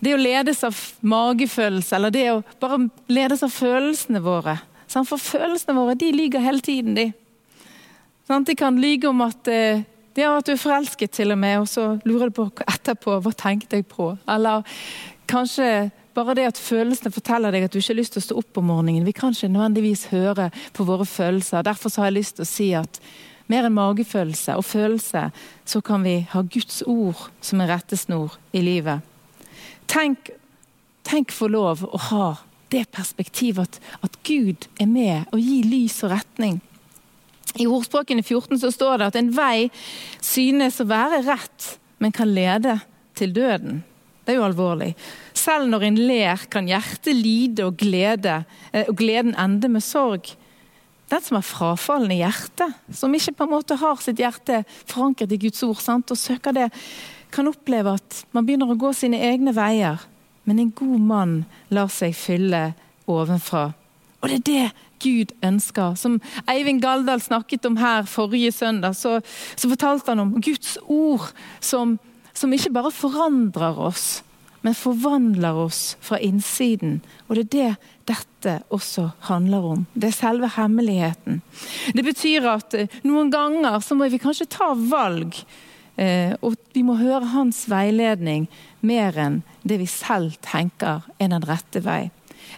Det 0.00 0.14
å 0.16 0.20
ledes 0.20 0.64
av 0.64 0.76
magefølelse, 1.04 1.92
eller 1.96 2.12
det 2.14 2.26
å 2.32 2.40
bare 2.60 2.86
ledes 3.12 3.44
av 3.44 3.52
følelsene 3.52 4.22
våre. 4.24 4.56
For 4.90 5.20
følelsene 5.20 5.76
våre 5.76 5.94
de 6.00 6.08
lyver 6.14 6.42
hele 6.42 6.64
tiden, 6.64 6.96
de. 6.96 7.10
De 8.30 8.54
kan 8.56 8.78
lyge 8.80 9.10
om 9.10 9.20
at, 9.26 9.44
det 9.44 10.24
ja, 10.24 10.32
at 10.38 10.46
du 10.46 10.54
er 10.54 10.60
forelsket, 10.62 11.12
til 11.14 11.34
og 11.34 11.38
med, 11.42 11.60
og 11.60 11.68
så 11.68 11.86
lurer 12.08 12.30
du 12.30 12.38
på 12.40 12.48
etterpå 12.64 13.20
hva 13.22 13.32
tenkte 13.36 13.78
jeg 13.78 13.86
på. 13.90 14.12
Eller 14.30 14.64
kanskje 15.30 15.90
bare 16.14 16.34
det 16.38 16.46
at 16.50 16.60
følelsene 16.60 17.12
forteller 17.14 17.54
deg 17.54 17.66
at 17.66 17.72
du 17.72 17.78
ikke 17.80 17.92
har 17.92 18.00
lyst 18.00 18.16
til 18.16 18.22
å 18.22 18.26
stå 18.28 18.38
opp 18.40 18.60
om 18.60 18.70
morgenen. 18.70 19.06
Vi 19.06 19.14
kan 19.16 19.34
ikke 19.34 19.50
nødvendigvis 19.52 20.08
høre 20.12 20.50
på 20.76 20.86
våre 20.88 21.06
følelser. 21.06 21.66
Derfor 21.66 21.92
har 21.96 22.10
jeg 22.10 22.18
lyst 22.18 22.38
til 22.38 22.46
å 22.46 22.50
si 22.50 22.68
at 22.78 23.00
mer 23.50 23.66
enn 23.66 23.74
magefølelse 23.74 24.54
og 24.58 24.66
følelse, 24.66 25.24
så 25.66 25.80
kan 25.82 26.04
vi 26.06 26.20
ha 26.30 26.42
Guds 26.42 26.82
ord 26.86 27.28
som 27.42 27.60
en 27.60 27.70
rettesnor 27.70 28.36
i 28.54 28.62
livet. 28.62 29.02
Tenk, 29.90 30.30
tenk 31.06 31.34
for 31.34 31.50
lov 31.50 31.82
å 31.86 32.02
ha 32.10 32.28
det 32.70 32.84
perspektivet 32.94 33.66
at, 33.66 33.80
at 34.06 34.18
Gud 34.26 34.68
er 34.78 34.86
med 34.86 35.30
og 35.34 35.42
gir 35.42 35.66
lys 35.66 35.98
og 36.06 36.14
retning. 36.14 36.60
I 37.58 37.66
ordspråkene 37.66 38.22
14 38.22 38.60
så 38.62 38.70
står 38.70 39.00
det 39.00 39.10
at 39.10 39.18
en 39.18 39.32
vei 39.34 39.70
synes 40.22 40.78
å 40.78 40.86
være 40.90 41.24
rett, 41.26 41.74
men 41.98 42.14
kan 42.14 42.30
lede 42.30 42.78
til 43.18 43.34
døden. 43.34 43.82
Det 44.30 44.36
er 44.36 44.44
jo 44.44 44.46
alvorlig. 44.46 44.92
Selv 45.34 45.66
når 45.66 45.84
en 45.88 45.96
ler, 45.98 46.42
kan 46.52 46.68
hjertet 46.70 47.16
lide 47.18 47.64
og, 47.66 47.74
glede, 47.80 48.44
eh, 48.70 48.84
og 48.86 48.94
gleden 49.00 49.32
ende 49.34 49.66
med 49.66 49.82
sorg. 49.82 50.28
Den 51.10 51.24
som 51.26 51.40
har 51.40 51.42
frafallen 51.48 52.12
i 52.14 52.20
hjertet, 52.20 52.76
som 52.94 53.10
ikke 53.10 53.34
på 53.34 53.48
en 53.48 53.50
måte 53.56 53.74
har 53.80 53.98
sitt 53.98 54.22
hjerte 54.22 54.60
forankret 54.84 55.34
i 55.34 55.38
Guds 55.48 55.64
ord, 55.66 55.80
sant? 55.82 56.14
og 56.14 56.20
søker 56.20 56.54
det, 56.54 56.68
kan 57.34 57.50
oppleve 57.50 57.96
at 57.98 58.20
man 58.30 58.46
begynner 58.46 58.70
å 58.70 58.78
gå 58.78 58.92
sine 58.94 59.18
egne 59.32 59.50
veier. 59.56 59.98
Men 60.46 60.62
en 60.62 60.70
god 60.78 61.02
mann 61.08 61.34
lar 61.74 61.90
seg 61.90 62.14
fylle 62.14 62.68
ovenfra. 63.10 63.72
Og 64.20 64.30
det 64.30 64.38
er 64.38 64.46
det 64.46 64.68
Gud 65.02 65.34
ønsker. 65.42 65.98
Som 65.98 66.20
Eivind 66.46 66.84
Galdal 66.84 67.18
snakket 67.24 67.66
om 67.66 67.80
her 67.82 68.06
forrige 68.06 68.54
søndag, 68.54 68.94
så, 68.94 69.18
så 69.56 69.72
fortalte 69.74 70.14
han 70.14 70.22
om 70.22 70.36
Guds 70.38 70.76
ord 70.86 71.32
som, 71.58 71.98
som 72.40 72.52
ikke 72.56 72.72
bare 72.72 72.92
forandrer 72.94 73.78
oss, 73.80 74.22
men 74.64 74.76
forvandler 74.76 75.56
oss 75.56 75.96
fra 76.04 76.18
innsiden. 76.20 77.00
Og 77.28 77.36
det 77.36 77.44
er 77.44 77.50
det 77.54 77.70
dette 78.10 78.56
også 78.72 79.10
handler 79.28 79.66
om. 79.74 79.82
Det 79.94 80.10
er 80.10 80.16
selve 80.16 80.50
hemmeligheten. 80.56 81.40
Det 81.94 82.04
betyr 82.04 82.48
at 82.50 82.76
eh, 82.76 83.00
noen 83.06 83.30
ganger 83.32 83.78
så 83.84 83.96
må 83.96 84.08
vi 84.10 84.20
kanskje 84.20 84.48
ta 84.50 84.72
valg. 84.74 85.36
Eh, 86.00 86.32
og 86.40 86.56
vi 86.74 86.82
må 86.86 86.96
høre 87.00 87.32
hans 87.34 87.66
veiledning 87.70 88.48
mer 88.86 89.16
enn 89.20 89.40
det 89.62 89.80
vi 89.82 89.88
selv 89.90 90.38
tenker 90.44 91.04
er 91.20 91.32
den 91.32 91.46
rette 91.46 91.84
vei. 91.84 92.08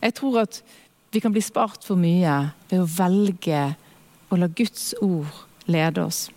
Jeg 0.00 0.16
tror 0.18 0.44
at 0.44 0.62
vi 1.12 1.20
kan 1.20 1.34
bli 1.34 1.42
spart 1.44 1.84
for 1.84 2.00
mye 2.00 2.38
ved 2.70 2.80
å 2.80 2.88
velge 2.88 3.64
å 4.32 4.38
la 4.40 4.48
Guds 4.48 4.92
ord 5.04 5.42
lede 5.68 6.06
oss. 6.06 6.28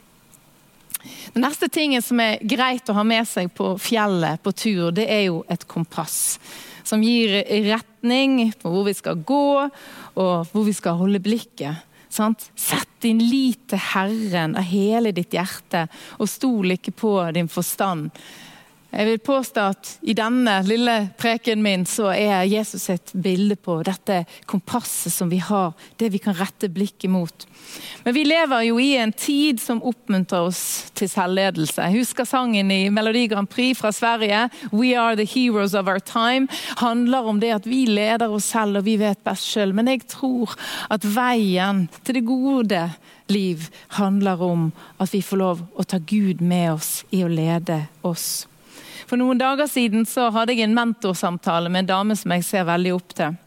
Den 1.33 1.43
neste 1.45 1.69
tingen 1.71 2.03
som 2.03 2.19
er 2.23 2.39
greit 2.41 2.89
å 2.89 2.95
ha 2.97 3.03
med 3.07 3.27
seg 3.29 3.51
på 3.55 3.73
fjellet 3.81 4.41
på 4.43 4.53
tur, 4.55 4.91
det 4.95 5.07
er 5.11 5.27
jo 5.27 5.43
et 5.51 5.65
kompass. 5.69 6.37
Som 6.85 7.03
gir 7.03 7.39
retning 7.65 8.51
på 8.61 8.71
hvor 8.71 8.85
vi 8.87 8.93
skal 8.97 9.21
gå, 9.25 9.69
og 10.15 10.33
hvor 10.51 10.65
vi 10.67 10.73
skal 10.75 10.99
holde 11.01 11.21
blikket. 11.23 11.85
Sant? 12.15 12.49
Sett 12.55 12.91
din 13.03 13.19
lit 13.19 13.65
til 13.71 13.81
Herren 13.91 14.55
av 14.55 14.67
hele 14.69 15.11
ditt 15.15 15.33
hjerte, 15.35 15.87
og 16.21 16.29
stol 16.31 16.77
ikke 16.77 16.93
på 16.95 17.15
din 17.35 17.49
forstand. 17.51 18.11
Jeg 18.95 19.09
vil 19.09 19.19
påstå 19.19 19.63
at 19.73 19.89
i 20.07 20.13
denne 20.15 20.53
lille 20.63 20.93
preken 21.19 21.59
min 21.59 21.83
så 21.89 22.13
er 22.15 22.45
Jesus 22.47 22.87
et 22.93 23.11
bilde 23.11 23.57
på 23.59 23.81
dette 23.83 24.21
kompasset 24.47 25.11
som 25.11 25.27
vi 25.27 25.41
har, 25.43 25.73
det 25.99 26.13
vi 26.13 26.21
kan 26.23 26.37
rette 26.37 26.69
blikket 26.71 27.11
mot. 27.11 27.45
Men 28.05 28.15
vi 28.15 28.23
lever 28.23 28.63
jo 28.69 28.79
i 28.79 28.93
en 29.01 29.11
tid 29.11 29.59
som 29.59 29.83
oppmuntrer 29.83 30.47
oss 30.47 30.93
til 30.95 31.11
selvledelse. 31.11 31.81
Jeg 31.83 32.05
husker 32.05 32.29
sangen 32.29 32.71
i 32.71 32.87
Melodi 32.93 33.25
Grand 33.33 33.51
Prix 33.51 33.81
fra 33.81 33.91
Sverige, 33.91 34.47
'We 34.71 34.95
are 34.95 35.19
the 35.19 35.27
heroes 35.27 35.75
of 35.75 35.91
our 35.91 35.99
time', 35.99 36.47
handler 36.77 37.27
om 37.27 37.39
det 37.39 37.51
at 37.51 37.67
vi 37.67 37.85
leder 37.85 38.31
oss 38.31 38.47
selv 38.55 38.77
og 38.77 38.85
vi 38.85 38.95
vet 38.97 39.19
best 39.27 39.43
sjøl. 39.43 39.73
Men 39.75 39.91
jeg 39.91 40.07
tror 40.07 40.55
at 40.89 41.03
veien 41.03 41.89
til 42.03 42.15
det 42.15 42.25
gode 42.25 42.89
liv 43.27 43.67
handler 43.99 44.41
om 44.41 44.71
at 44.99 45.13
vi 45.13 45.21
får 45.21 45.37
lov 45.37 45.67
å 45.75 45.83
ta 45.83 45.97
Gud 45.97 46.39
med 46.41 46.71
oss 46.73 47.03
i 47.11 47.23
å 47.25 47.27
lede 47.27 47.87
oss. 48.03 48.45
For 49.05 49.21
noen 49.21 49.39
dager 49.41 49.69
siden 49.69 50.05
så 50.09 50.31
hadde 50.33 50.55
jeg 50.55 50.65
en 50.65 50.77
mentorsamtale 50.77 51.71
med 51.71 51.85
en 51.85 51.91
dame 51.93 52.17
som 52.17 52.33
jeg 52.33 52.45
ser 52.47 52.69
veldig 52.69 52.93
opp 52.95 53.17
til. 53.17 53.41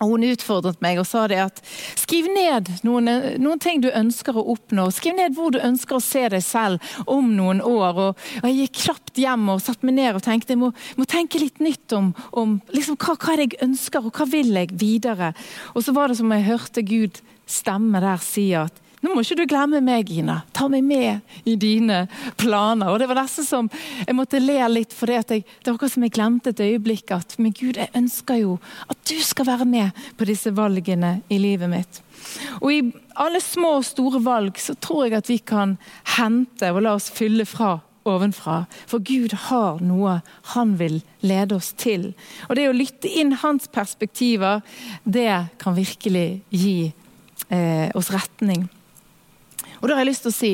Og 0.00 0.14
Hun 0.14 0.22
utfordret 0.30 0.80
meg 0.80 0.96
og 0.96 1.04
sa 1.04 1.26
det 1.28 1.40
at 1.42 1.58
skriv 2.00 2.30
ned 2.32 2.70
noen, 2.86 3.10
noen, 3.36 3.60
ting 3.60 3.82
du 3.84 3.90
ønsker 3.92 4.36
å 4.38 4.46
oppnå. 4.54 4.86
Skriv 4.96 5.18
ned 5.18 5.36
hvor 5.36 5.52
du 5.52 5.58
ønsker 5.60 5.98
å 5.98 6.04
se 6.04 6.22
deg 6.32 6.40
selv 6.44 6.80
om 7.04 7.28
noen 7.36 7.60
år. 7.60 8.00
Og, 8.06 8.28
og 8.40 8.48
Jeg 8.48 8.56
gikk 8.62 8.80
kjapt 8.86 9.20
hjem 9.20 9.50
og 9.52 9.60
satte 9.60 9.84
meg 9.84 9.98
ned 9.98 10.16
og 10.16 10.24
tenkte 10.24 10.56
jeg 10.56 10.62
må, 10.62 10.72
må 10.96 11.04
tenke 11.04 11.42
litt 11.42 11.60
nytt 11.60 11.92
om, 11.96 12.14
om 12.32 12.56
liksom, 12.72 12.96
hva, 12.96 13.18
hva 13.20 13.36
jeg 13.42 13.60
ønsker 13.60 14.08
og 14.08 14.16
hva 14.16 14.28
vil 14.32 14.56
jeg 14.56 14.72
videre. 14.80 15.34
Og 15.74 15.84
så 15.84 15.92
var 15.96 16.08
det 16.08 16.20
som 16.22 16.32
jeg 16.32 16.48
hørte 16.48 16.86
Gud 16.86 17.20
stemme 17.50 18.00
der 18.00 18.24
si 18.24 18.48
at 18.56 18.86
nå 19.00 19.14
må 19.14 19.22
ikke 19.24 19.38
du 19.38 19.46
glemme 19.48 19.80
meg, 19.80 20.10
Gina. 20.12 20.42
Ta 20.52 20.66
meg 20.68 20.84
med 20.84 21.46
i 21.48 21.54
dine 21.60 22.02
planer. 22.40 22.90
Og 22.92 22.98
Det 23.00 23.08
var 23.08 23.22
nesten 23.22 23.46
som 23.46 23.70
jeg 24.04 24.16
måtte 24.16 24.42
le 24.42 24.58
litt, 24.68 24.92
for 24.92 25.08
det, 25.08 25.40
var 25.64 25.72
akkurat 25.72 25.94
som 25.94 26.04
jeg 26.04 26.12
glemte 26.16 26.52
et 26.52 26.60
øyeblikk 26.60 27.14
at 27.16 27.38
men 27.40 27.54
Gud, 27.56 27.80
jeg 27.80 27.88
ønsker 27.96 28.42
jo 28.42 28.58
at 28.92 28.98
du 29.08 29.16
skal 29.24 29.48
være 29.48 29.64
med 29.64 30.02
på 30.18 30.28
disse 30.28 30.52
valgene 30.52 31.20
i 31.32 31.38
livet 31.40 31.72
mitt. 31.72 32.02
Og 32.60 32.72
I 32.72 32.80
alle 33.16 33.40
små 33.40 33.78
og 33.78 33.86
store 33.88 34.20
valg 34.24 34.60
så 34.60 34.76
tror 34.76 35.06
jeg 35.06 35.16
at 35.16 35.30
vi 35.32 35.38
kan 35.38 35.78
hente 36.18 36.68
og 36.68 36.82
la 36.84 36.92
oss 36.98 37.08
fylle 37.14 37.46
fra 37.48 37.78
ovenfra. 38.08 38.66
For 38.88 39.00
Gud 39.00 39.32
har 39.48 39.80
noe 39.84 40.18
han 40.54 40.74
vil 40.80 41.00
lede 41.24 41.56
oss 41.56 41.72
til. 41.80 42.10
Og 42.48 42.56
det 42.58 42.68
å 42.68 42.76
lytte 42.76 43.08
inn 43.08 43.32
hans 43.40 43.68
perspektiver, 43.72 44.60
det 45.04 45.56
kan 45.60 45.76
virkelig 45.76 46.42
gi 46.52 46.92
eh, 47.48 47.88
oss 47.96 48.12
retning. 48.12 48.68
Og 49.80 49.88
da 49.88 49.96
har 49.96 50.04
jeg 50.04 50.12
lyst 50.12 50.26
til 50.26 50.32
å 50.32 50.38
si 50.40 50.52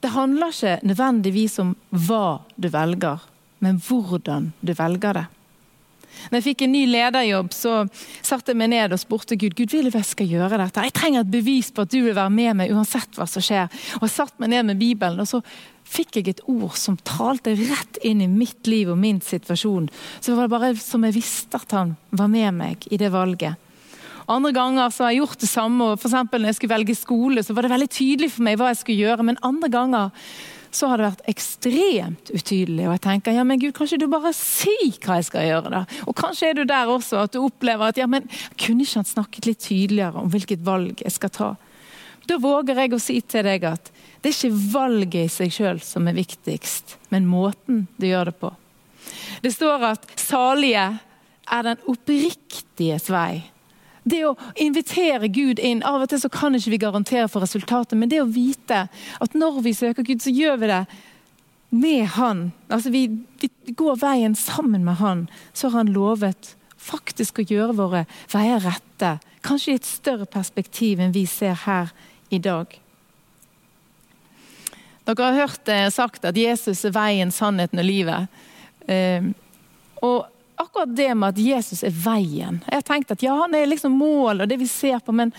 det 0.00 0.14
handler 0.14 0.54
ikke 0.54 0.78
nødvendigvis 0.88 1.58
om 1.60 1.74
hva 1.92 2.40
du 2.56 2.70
velger, 2.72 3.20
men 3.60 3.76
hvordan 3.84 4.48
du 4.64 4.72
velger 4.72 5.18
det. 5.18 5.26
Når 6.28 6.40
jeg 6.40 6.46
fikk 6.48 6.64
en 6.64 6.72
ny 6.74 6.82
lederjobb, 6.90 7.52
så 7.54 7.74
satte 8.26 8.52
jeg 8.52 8.58
meg 8.60 8.72
ned 8.72 8.94
og 8.94 9.00
spurte 9.00 9.38
Gud 9.40 9.54
Gud, 9.56 9.70
vil 9.72 9.88
du 9.88 9.96
jeg 9.96 10.08
skal 10.08 10.28
gjøre 10.28 10.58
dette. 10.60 10.84
Jeg 10.88 10.96
trenger 10.96 11.22
et 11.22 11.32
bevis 11.32 11.70
på 11.72 11.84
at 11.84 11.92
du 11.92 12.00
vil 12.02 12.16
være 12.16 12.32
med 12.34 12.58
meg 12.60 12.74
uansett 12.74 13.16
hva 13.16 13.28
som 13.30 13.44
skjer. 13.44 13.70
Og 14.00 14.08
Jeg 14.08 14.16
satte 14.16 14.42
meg 14.42 14.52
ned 14.54 14.68
med 14.72 14.80
Bibelen, 14.80 15.22
og 15.22 15.30
så 15.30 15.40
fikk 15.90 16.18
jeg 16.18 16.28
et 16.32 16.44
ord 16.50 16.76
som 16.78 16.98
talte 17.06 17.54
rett 17.58 18.00
inn 18.06 18.22
i 18.24 18.30
mitt 18.30 18.68
liv 18.70 18.90
og 18.92 19.00
min 19.00 19.20
situasjon. 19.24 19.88
Så 20.20 20.32
det 20.32 20.38
var 20.38 20.52
bare 20.52 20.74
som 20.78 21.04
jeg 21.06 21.16
visste 21.18 21.60
at 21.60 21.76
han 21.76 21.96
var 22.10 22.30
med 22.30 22.54
meg 22.58 22.86
i 22.90 23.00
det 23.00 23.10
valget. 23.14 23.69
Andre 24.30 24.52
ganger 24.54 24.92
så 24.94 25.04
har 25.04 25.12
jeg 25.12 25.24
gjort 25.24 25.42
det 25.42 25.50
samme. 25.50 25.90
og 25.92 26.00
for 26.00 26.08
Når 26.14 26.46
jeg 26.46 26.58
skulle 26.58 26.76
velge 26.76 26.94
skole, 26.94 27.42
så 27.42 27.54
var 27.54 27.66
det 27.66 27.74
veldig 27.74 27.90
tydelig 27.90 28.30
for 28.32 28.46
meg 28.46 28.58
hva 28.58 28.70
jeg 28.70 28.80
skulle 28.82 29.02
gjøre. 29.02 29.26
Men 29.26 29.42
andre 29.42 29.68
ganger 29.68 30.10
så 30.70 30.86
har 30.86 31.00
det 31.00 31.08
vært 31.08 31.30
ekstremt 31.32 32.30
utydelig. 32.30 32.86
Og 32.86 32.94
jeg 32.94 33.02
tenker 33.06 33.34
ja, 33.34 33.44
men 33.46 33.58
Gud, 33.58 33.72
kanskje 33.74 33.98
du 33.98 34.06
bare 34.10 34.32
si 34.36 34.76
hva 35.02 35.18
jeg 35.18 35.26
skal 35.30 35.48
gjøre, 35.48 35.72
da. 35.74 35.82
Og 36.06 36.14
kanskje 36.18 36.50
er 36.50 36.60
du 36.60 36.62
der 36.68 36.92
også 36.92 37.24
at 37.24 37.34
du 37.34 37.42
opplever 37.42 37.90
at 37.90 37.98
ja, 37.98 38.06
men 38.10 38.28
kunne 38.54 38.86
ikke 38.86 39.02
han 39.02 39.08
snakket 39.08 39.50
litt 39.50 39.64
tydeligere 39.66 40.22
om 40.22 40.30
hvilket 40.30 40.62
valg 40.66 41.02
jeg 41.02 41.16
skal 41.16 41.34
ta? 41.34 41.50
Da 42.30 42.38
våger 42.38 42.78
jeg 42.78 42.94
å 42.94 43.02
si 43.02 43.18
til 43.26 43.46
deg 43.46 43.66
at 43.66 43.90
det 44.20 44.30
er 44.30 44.36
ikke 44.36 44.64
valget 44.76 45.22
i 45.24 45.32
seg 45.32 45.54
sjøl 45.54 45.78
som 45.82 46.06
er 46.06 46.18
viktigst, 46.18 46.98
men 47.10 47.26
måten 47.26 47.86
du 47.98 48.06
gjør 48.06 48.30
det 48.30 48.36
på. 48.38 48.52
Det 49.40 49.50
står 49.54 49.86
at 49.94 50.04
salige 50.20 50.84
er 51.50 51.66
den 51.66 51.80
oppriktiges 51.90 53.08
vei. 53.10 53.40
Det 54.04 54.20
å 54.24 54.36
invitere 54.56 55.28
Gud 55.28 55.60
inn 55.60 55.82
Av 55.84 56.00
og 56.00 56.08
til 56.10 56.20
så 56.22 56.30
kan 56.32 56.56
ikke 56.56 56.72
vi 56.72 56.80
garantere 56.80 57.28
for 57.28 57.44
resultatet, 57.44 57.98
men 57.98 58.08
det 58.08 58.22
å 58.22 58.30
vite 58.30 58.86
at 59.20 59.36
når 59.36 59.60
vi 59.66 59.74
søker 59.76 60.06
Gud, 60.06 60.22
så 60.24 60.32
gjør 60.32 60.60
vi 60.62 60.70
det 60.70 60.84
med 61.70 62.06
Han. 62.16 62.50
Altså 62.72 62.90
vi, 62.90 63.04
vi 63.40 63.74
går 63.76 64.00
veien 64.00 64.34
sammen 64.34 64.84
med 64.84 64.98
Han. 65.02 65.26
Så 65.52 65.68
har 65.68 65.82
Han 65.82 65.92
lovet 65.94 66.54
faktisk 66.80 67.38
å 67.40 67.46
gjøre 67.46 67.76
våre 67.76 68.04
veier 68.32 68.62
rette. 68.64 69.18
Kanskje 69.44 69.74
i 69.74 69.80
et 69.80 69.88
større 69.88 70.26
perspektiv 70.28 71.00
enn 71.00 71.14
vi 71.14 71.26
ser 71.28 71.58
her 71.66 71.92
i 72.32 72.40
dag. 72.42 72.72
Dere 75.04 75.26
har 75.26 75.40
hørt 75.42 75.64
det 75.66 75.92
sagt 75.94 76.24
at 76.28 76.38
Jesus 76.38 76.84
er 76.86 76.94
veien, 76.94 77.32
sannheten 77.34 77.80
og 77.82 77.86
livet. 77.86 78.42
Eh, 78.86 79.24
og 80.04 80.28
akkurat 80.62 80.92
det 80.96 81.10
med 81.14 81.34
at 81.34 81.40
Jesus 81.42 81.82
er 81.86 81.94
veien. 82.04 82.60
Jeg 82.66 82.80
har 82.82 82.86
tenkt 82.86 83.10
at 83.14 83.22
ja, 83.24 83.34
Han 83.42 83.54
er 83.54 83.66
liksom 83.68 83.96
målet 83.96 84.44
og 84.44 84.48
det 84.52 84.60
vi 84.60 84.68
ser 84.70 85.00
på, 85.04 85.12
men 85.12 85.32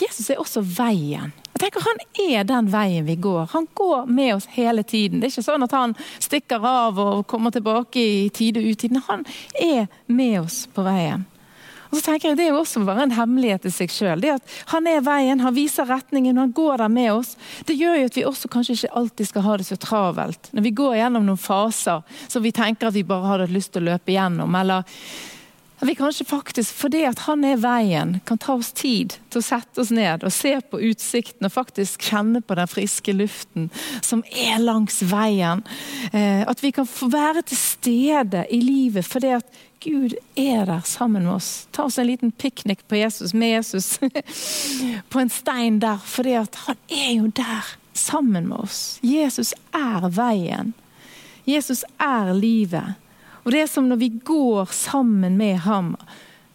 Jesus 0.00 0.30
er 0.30 0.40
også 0.42 0.62
veien. 0.64 1.32
Jeg 1.54 1.60
tenker 1.62 1.84
Han 1.86 2.00
er 2.28 2.48
den 2.48 2.70
veien 2.72 3.06
vi 3.06 3.16
går. 3.16 3.46
Han 3.52 3.68
går 3.74 4.06
med 4.06 4.34
oss 4.34 4.48
hele 4.56 4.82
tiden. 4.82 5.20
Det 5.20 5.28
er 5.28 5.34
ikke 5.36 5.46
sånn 5.46 5.66
at 5.66 5.76
han 5.76 5.94
stikker 6.18 6.64
av 6.66 6.98
og 6.98 7.26
kommer 7.30 7.54
tilbake 7.54 8.00
i 8.00 8.24
tide 8.34 8.62
og 8.62 8.74
utide. 8.74 9.04
Han 9.06 9.22
er 9.60 9.86
med 10.06 10.40
oss 10.40 10.64
på 10.66 10.82
veien. 10.86 11.28
Og 11.94 12.00
så 12.00 12.08
tenker 12.08 12.32
jeg 12.32 12.38
Det 12.40 12.46
er 12.48 12.50
jo 12.50 12.62
også 12.64 12.80
bare 12.82 13.04
en 13.06 13.14
hemmelighet 13.14 13.68
i 13.68 13.70
seg 13.70 13.92
sjøl. 13.94 14.24
Han 14.72 14.88
er 14.90 15.04
veien, 15.06 15.42
han 15.44 15.54
viser 15.54 15.86
retningen, 15.86 16.40
han 16.42 16.50
går 16.50 16.82
der 16.82 16.90
med 16.90 17.12
oss. 17.12 17.36
Det 17.68 17.76
gjør 17.78 18.00
jo 18.00 18.08
at 18.08 18.18
vi 18.18 18.24
også 18.26 18.50
kanskje 18.50 18.74
ikke 18.74 18.96
alltid 18.98 19.30
skal 19.30 19.46
ha 19.46 19.58
det 19.60 19.68
så 19.68 19.78
travelt. 19.78 20.50
Når 20.50 20.66
vi 20.66 20.74
går 20.74 20.96
gjennom 20.98 21.28
noen 21.28 21.38
faser 21.38 22.02
som 22.26 22.42
vi 22.42 22.50
tenker 22.56 22.90
at 22.90 22.98
vi 22.98 23.06
bare 23.06 23.30
hadde 23.30 23.54
lyst 23.54 23.76
til 23.76 23.84
å 23.84 23.92
løpe 23.92 24.10
gjennom. 24.10 24.58
eller 24.58 24.82
vi 25.80 25.94
kanskje 25.94 26.24
faktisk, 26.24 26.74
fordi 26.74 27.02
at 27.04 27.24
han 27.26 27.44
er 27.44 27.58
veien, 27.60 28.18
kan 28.24 28.38
ta 28.38 28.54
oss 28.54 28.70
tid 28.72 29.16
til 29.32 29.40
å 29.40 29.44
sette 29.44 29.82
oss 29.82 29.90
ned 29.94 30.24
og 30.24 30.32
se 30.32 30.54
på 30.70 30.80
utsikten 30.90 31.48
og 31.48 31.54
faktisk 31.54 32.06
kjenne 32.10 32.40
på 32.40 32.56
den 32.58 32.70
friske 32.70 33.12
luften 33.16 33.68
som 34.00 34.22
er 34.30 34.62
langs 34.62 35.02
veien. 35.10 35.64
Eh, 36.12 36.42
at 36.46 36.62
vi 36.62 36.72
kan 36.74 36.88
få 36.88 37.10
være 37.12 37.42
til 37.50 37.60
stede 37.60 38.46
i 38.54 38.60
livet 38.62 39.06
fordi 39.06 39.34
at 39.40 39.62
Gud 39.84 40.14
er 40.40 40.64
der 40.64 40.80
sammen 40.88 41.26
med 41.26 41.34
oss. 41.34 41.66
Ta 41.72 41.84
oss 41.84 41.98
en 41.98 42.08
liten 42.08 42.32
piknik 42.32 42.86
på 42.88 42.96
Jesus, 42.96 43.34
med 43.34 43.58
Jesus 43.58 43.98
på 45.12 45.20
en 45.20 45.30
stein 45.30 45.80
der, 45.82 45.98
fordi 46.00 46.38
at 46.40 46.56
han 46.64 46.78
er 46.88 47.10
jo 47.18 47.26
der 47.26 47.74
sammen 47.92 48.48
med 48.48 48.64
oss. 48.64 48.98
Jesus 49.02 49.52
er 49.74 50.08
veien. 50.08 50.72
Jesus 51.44 51.84
er 52.00 52.32
livet. 52.32 52.96
Og 53.44 53.52
det 53.52 53.60
er 53.60 53.70
som 53.70 53.88
når 53.88 54.00
vi 54.00 54.10
går 54.24 54.72
sammen 54.72 55.36
med 55.36 55.60
ham, 55.66 55.94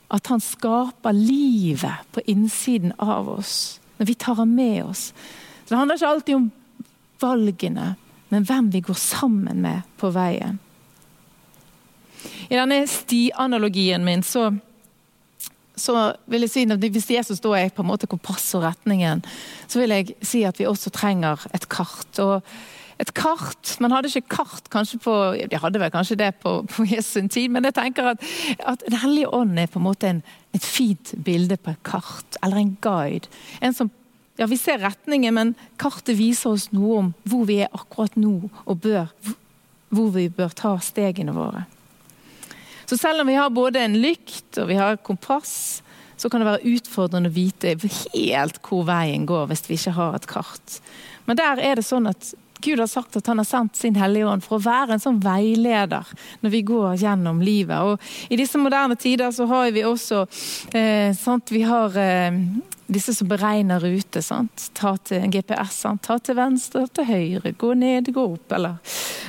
at 0.09 0.27
han 0.27 0.41
skaper 0.41 1.13
livet 1.13 2.07
på 2.11 2.23
innsiden 2.25 2.95
av 2.97 3.29
oss. 3.29 3.79
Når 3.99 4.09
vi 4.09 4.15
tar 4.17 4.39
ham 4.39 4.55
med 4.57 4.83
oss. 4.83 5.11
Så 5.65 5.75
Det 5.75 5.77
handler 5.77 5.99
ikke 5.99 6.07
alltid 6.07 6.35
om 6.35 6.47
valgene, 7.21 7.95
men 8.29 8.45
hvem 8.45 8.71
vi 8.73 8.81
går 8.81 8.97
sammen 8.97 9.61
med 9.61 9.85
på 9.97 10.09
veien. 10.15 10.57
I 12.49 12.57
denne 12.57 12.81
stianalogien 12.89 14.03
min 14.05 14.23
så, 14.25 14.49
så 15.75 15.95
vil 16.25 16.43
jeg 16.43 16.51
si 16.51 16.65
at 16.65 16.81
Hvis 16.81 17.11
Jesus 17.11 17.39
da 17.43 17.53
er 17.55 17.69
på 17.69 17.83
en 17.83 17.91
måte 17.91 18.09
kompass 18.09 18.55
og 18.57 18.65
retningen, 18.65 19.21
så 19.67 19.79
vil 19.79 19.93
jeg 19.93 20.15
si 20.25 20.43
at 20.43 20.59
vi 20.59 20.67
også 20.67 20.89
trenger 20.89 21.45
et 21.53 21.69
kart. 21.69 22.19
og 22.19 22.41
et 22.99 23.13
kart. 23.15 23.75
Man 23.79 23.93
hadde 23.95 24.11
ikke 24.11 24.35
kart 24.41 24.67
kanskje 24.73 24.99
på 25.03 25.13
De 25.49 25.59
hadde 25.61 25.79
vel 25.79 25.91
kanskje 25.93 26.17
det 26.19 26.33
på, 26.43 26.59
på 26.67 26.85
Jesu 26.93 27.21
tid, 27.27 27.47
men 27.53 27.67
jeg 27.69 27.77
tenker 27.77 28.11
at, 28.13 28.25
at 28.59 28.83
Den 28.87 28.99
hellige 29.03 29.31
ånd 29.33 29.59
er 29.59 29.71
på 29.71 29.79
en 29.79 29.87
måte 29.87 30.09
en, 30.09 30.21
et 30.55 30.65
fint 30.65 31.13
bilde 31.25 31.57
på 31.57 31.73
et 31.73 31.83
kart, 31.87 32.39
eller 32.43 32.59
en 32.59 32.75
guide. 32.83 33.31
En 33.61 33.75
som 33.75 33.91
ja, 34.39 34.47
Vi 34.47 34.57
ser 34.57 34.79
retningen, 34.79 35.35
men 35.35 35.55
kartet 35.79 36.15
viser 36.15 36.53
oss 36.55 36.69
noe 36.71 36.99
om 37.01 37.11
hvor 37.27 37.43
vi 37.49 37.59
er 37.63 37.73
akkurat 37.75 38.15
nå, 38.15 38.47
og 38.65 38.79
bør, 38.79 39.09
hvor 39.91 40.13
vi 40.15 40.29
bør 40.31 40.55
ta 40.55 40.77
stegene 40.83 41.35
våre. 41.35 41.65
Så 42.87 42.97
selv 42.97 43.21
om 43.21 43.27
vi 43.27 43.35
har 43.37 43.51
både 43.53 43.83
en 43.83 43.99
lykt 44.01 44.57
og 44.57 44.71
vi 44.71 44.79
har 44.79 44.95
et 44.95 45.03
kompass, 45.05 45.83
så 46.19 46.31
kan 46.31 46.41
det 46.41 46.47
være 46.49 46.71
utfordrende 46.75 47.29
å 47.31 47.35
vite 47.35 47.75
helt 48.15 48.59
hvor 48.65 48.87
veien 48.87 49.27
går 49.27 49.51
hvis 49.51 49.67
vi 49.69 49.77
ikke 49.77 49.95
har 49.95 50.15
et 50.17 50.27
kart. 50.27 50.79
Men 51.27 51.37
der 51.39 51.61
er 51.63 51.79
det 51.79 51.85
sånn 51.87 52.09
at 52.09 52.31
Gud 52.61 52.79
har 52.79 52.87
sagt 52.91 53.15
at 53.15 53.27
han 53.27 53.39
har 53.39 53.47
sendt 53.47 53.77
sin 53.79 53.95
Hellige 53.95 54.27
Ånd 54.27 54.43
for 54.43 54.57
å 54.57 54.63
være 54.65 54.95
en 54.95 55.03
sånn 55.03 55.21
veileder 55.23 56.07
når 56.43 56.53
vi 56.53 56.61
går 56.67 56.97
gjennom 56.99 57.39
livet. 57.43 57.79
Og 57.79 58.31
I 58.33 58.39
disse 58.39 58.59
moderne 58.59 58.97
tider 58.99 59.31
så 59.35 59.47
har 59.49 59.71
vi 59.75 59.85
også 59.87 60.25
eh, 60.75 61.15
sant, 61.17 61.53
vi 61.55 61.63
har 61.67 61.95
eh, 61.99 62.39
disse 62.89 63.13
som 63.15 63.29
beregner 63.29 63.79
rute. 63.79 64.21
Sant? 64.25 64.69
Ta 64.77 64.95
til 64.97 65.27
GPS. 65.31 65.81
Sant? 65.85 66.03
Ta 66.07 66.19
til 66.19 66.39
venstre, 66.39 66.87
til 66.91 67.07
høyre, 67.07 67.53
gå 67.57 67.73
ned, 67.77 68.11
gå 68.15 68.25
opp. 68.33 68.57
Eller. 68.57 68.79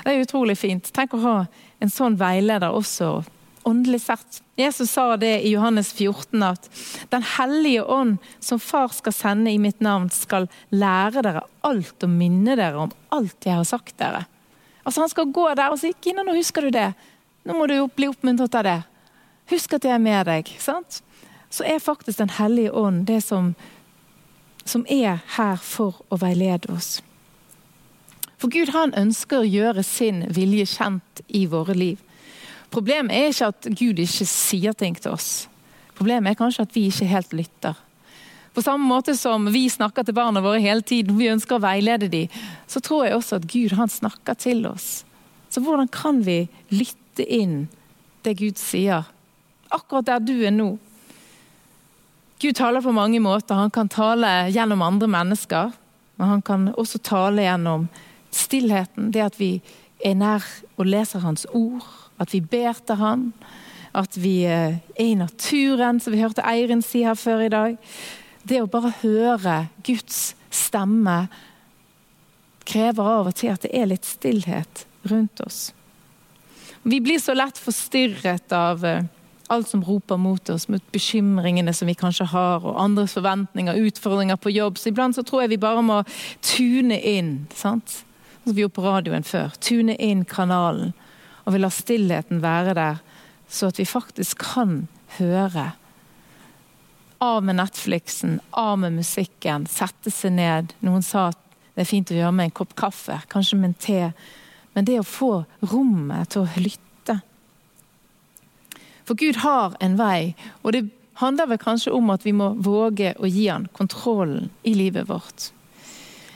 Det 0.05 0.15
er 0.15 0.25
utrolig 0.25 0.59
fint. 0.59 0.91
Tenk 0.95 1.15
å 1.15 1.25
ha 1.27 1.37
en 1.81 1.93
sånn 1.93 2.19
veileder 2.21 2.75
også 2.77 3.21
åndelig 3.63 4.01
sett. 4.01 4.43
Jesus 4.57 4.91
sa 4.91 5.17
det 5.17 5.41
i 5.41 5.51
Johannes 5.51 5.93
14 5.93 6.43
at 6.43 6.69
Den 7.09 7.23
hellige 7.23 7.85
ånd 7.85 8.19
som 8.41 8.61
far 8.61 8.89
skal 8.89 9.13
sende 9.13 9.51
i 9.51 9.59
mitt 9.59 9.81
navn, 9.81 10.11
skal 10.11 10.49
lære 10.71 11.23
dere 11.25 11.45
alt 11.67 12.05
og 12.05 12.13
minne 12.13 12.57
dere 12.57 12.87
om 12.87 12.93
alt 13.15 13.47
jeg 13.47 13.57
har 13.57 13.69
sagt 13.69 13.99
dere. 13.99 14.25
Altså 14.85 15.01
Han 15.01 15.13
skal 15.13 15.33
gå 15.33 15.49
der 15.55 15.71
og 15.71 15.79
si 15.79 15.93
'Gina, 15.93 16.23
nå 16.23 16.35
husker 16.35 16.63
du 16.63 16.71
det. 16.71 16.93
Nå 17.45 17.55
må 17.55 17.67
du 17.67 17.77
bli 17.89 18.09
oppmuntret 18.09 18.55
av 18.55 18.65
det. 18.65 18.83
Husk 19.51 19.73
at 19.75 19.85
jeg 19.85 19.95
er 19.95 19.99
med 19.99 20.27
deg.' 20.27 20.57
sant? 20.59 21.03
Så 21.51 21.65
er 21.65 21.79
faktisk 21.79 22.19
Den 22.19 22.31
hellige 22.31 22.73
ånd 22.73 23.07
det 23.07 23.23
som, 23.25 23.55
som 24.65 24.87
er 24.89 25.21
her 25.37 25.57
for 25.57 26.05
å 26.11 26.17
veilede 26.17 26.73
oss. 26.73 27.03
For 28.39 28.49
Gud 28.49 28.71
han 28.73 28.95
ønsker 28.97 29.43
å 29.43 29.49
gjøre 29.49 29.83
sin 29.83 30.25
vilje 30.33 30.67
kjent 30.67 31.21
i 31.29 31.47
våre 31.47 31.75
liv. 31.75 31.99
Problemet 32.71 33.15
er 33.17 33.31
ikke 33.31 33.51
at 33.51 33.69
Gud 33.75 33.99
ikke 33.99 34.27
sier 34.29 34.75
ting 34.79 34.97
til 34.99 35.15
oss. 35.15 35.49
Problemet 35.99 36.33
er 36.33 36.39
kanskje 36.39 36.67
at 36.67 36.75
vi 36.77 36.87
ikke 36.89 37.09
helt 37.11 37.33
lytter. 37.35 37.79
På 38.55 38.63
samme 38.63 38.87
måte 38.87 39.15
som 39.19 39.47
vi 39.53 39.69
snakker 39.71 40.07
til 40.07 40.15
barna 40.15 40.43
våre 40.43 40.63
hele 40.63 40.83
tiden, 40.83 41.19
vi 41.19 41.31
ønsker 41.31 41.59
å 41.59 41.63
veilede 41.63 42.09
dem, 42.11 42.31
så 42.67 42.83
tror 42.83 43.07
jeg 43.07 43.17
også 43.17 43.39
at 43.39 43.49
Gud 43.51 43.75
han 43.79 43.91
snakker 43.91 44.39
til 44.39 44.65
oss. 44.71 45.05
Så 45.51 45.63
hvordan 45.63 45.91
kan 45.91 46.23
vi 46.27 46.45
lytte 46.71 47.27
inn 47.27 47.69
det 48.25 48.37
Gud 48.39 48.59
sier, 48.59 49.07
akkurat 49.71 50.07
der 50.07 50.23
du 50.23 50.35
er 50.47 50.55
nå? 50.55 50.73
Gud 52.41 52.57
taler 52.57 52.83
på 52.83 52.95
mange 52.97 53.21
måter. 53.21 53.59
Han 53.59 53.71
kan 53.71 53.91
tale 53.93 54.49
gjennom 54.49 54.83
andre 54.83 55.11
mennesker. 55.11 55.75
Men 56.17 56.29
han 56.29 56.43
kan 56.43 56.69
også 56.77 56.99
tale 57.05 57.45
gjennom 57.45 57.89
stillheten, 58.33 59.11
det 59.13 59.23
at 59.25 59.39
vi 59.41 59.55
er 60.05 60.17
nær 60.17 60.45
og 60.77 60.89
leser 60.89 61.23
Hans 61.25 61.47
ord 61.53 61.85
at 62.21 62.35
vi 62.35 62.41
ber 62.45 62.79
til 62.87 63.01
Han. 63.01 63.29
At 63.97 64.15
vi 64.23 64.45
er 64.47 64.79
i 65.01 65.15
naturen, 65.19 65.99
som 66.01 66.15
vi 66.15 66.23
hørte 66.23 66.47
Eirin 66.47 66.83
si 66.83 67.03
her 67.03 67.19
før 67.19 67.47
i 67.47 67.53
dag. 67.53 67.79
Det 68.47 68.61
å 68.63 68.71
bare 68.71 68.93
høre 69.03 69.57
Guds 69.87 70.37
stemme 70.51 71.25
krever 72.71 73.09
av 73.19 73.31
og 73.31 73.39
til 73.39 73.51
at 73.51 73.65
det 73.65 73.73
er 73.75 73.89
litt 73.91 74.07
stillhet 74.07 74.85
rundt 75.11 75.43
oss. 75.43 75.71
Vi 76.83 77.01
blir 77.03 77.19
så 77.21 77.35
lett 77.35 77.59
forstyrret 77.61 78.53
av 78.57 78.85
eh, 78.87 79.03
alt 79.51 79.69
som 79.69 79.83
roper 79.85 80.17
mot 80.17 80.53
oss, 80.55 80.69
mot 80.71 80.85
bekymringene 80.95 81.75
som 81.75 81.91
vi 81.91 81.97
kanskje 81.99 82.29
har, 82.31 82.63
og 82.63 82.79
andres 82.81 83.17
forventninger, 83.19 83.81
utfordringer 83.91 84.39
på 84.41 84.55
jobb. 84.55 84.79
Så 84.79 84.93
iblant 84.93 85.19
så 85.19 85.27
tror 85.27 85.45
jeg 85.45 85.57
vi 85.57 85.61
bare 85.61 85.83
må 85.85 85.99
tune 86.47 86.97
inn, 86.97 87.35
sant? 87.55 88.05
som 88.45 88.57
vi 88.57 88.63
gjorde 88.63 88.79
på 88.79 88.87
radioen 88.87 89.27
før. 89.27 89.53
Tune 89.61 89.95
inn 90.01 90.25
kanalen 90.25 90.95
og 91.45 91.55
vi 91.55 91.61
lar 91.63 91.73
stillheten 91.75 92.43
være 92.45 92.77
der 92.77 93.01
så 93.51 93.71
at 93.71 93.79
vi 93.79 93.85
faktisk 93.85 94.39
kan 94.55 94.85
høre. 95.19 95.73
Av 97.21 97.43
med 97.45 97.59
Netflixen, 97.59 98.39
av 98.51 98.79
med 98.79 98.95
musikken, 98.97 99.67
sette 99.69 100.13
seg 100.15 100.37
ned. 100.39 100.75
Noen 100.87 101.03
sa 101.05 101.29
at 101.33 101.41
det 101.75 101.85
er 101.85 101.91
fint 101.91 102.13
å 102.13 102.17
gjøre 102.17 102.37
med 102.37 102.49
en 102.49 102.57
kopp 102.63 102.77
kaffe, 102.79 103.19
kanskje 103.33 103.59
med 103.59 103.73
en 103.73 103.81
te. 103.83 104.01
Men 104.77 104.87
det 104.87 105.01
å 105.01 105.07
få 105.07 105.33
rommet 105.73 106.31
til 106.33 106.47
å 106.47 106.63
lytte. 106.63 107.19
For 109.05 109.19
Gud 109.19 109.43
har 109.43 109.75
en 109.83 109.99
vei, 109.99 110.35
og 110.63 110.77
det 110.77 110.87
handler 111.21 111.51
vel 111.51 111.61
kanskje 111.61 111.93
om 111.93 112.13
at 112.15 112.25
vi 112.25 112.33
må 112.37 112.53
våge 112.63 113.13
å 113.19 113.29
gi 113.29 113.49
han 113.51 113.67
kontrollen 113.77 114.49
i 114.63 114.77
livet 114.79 115.11
vårt. 115.11 115.51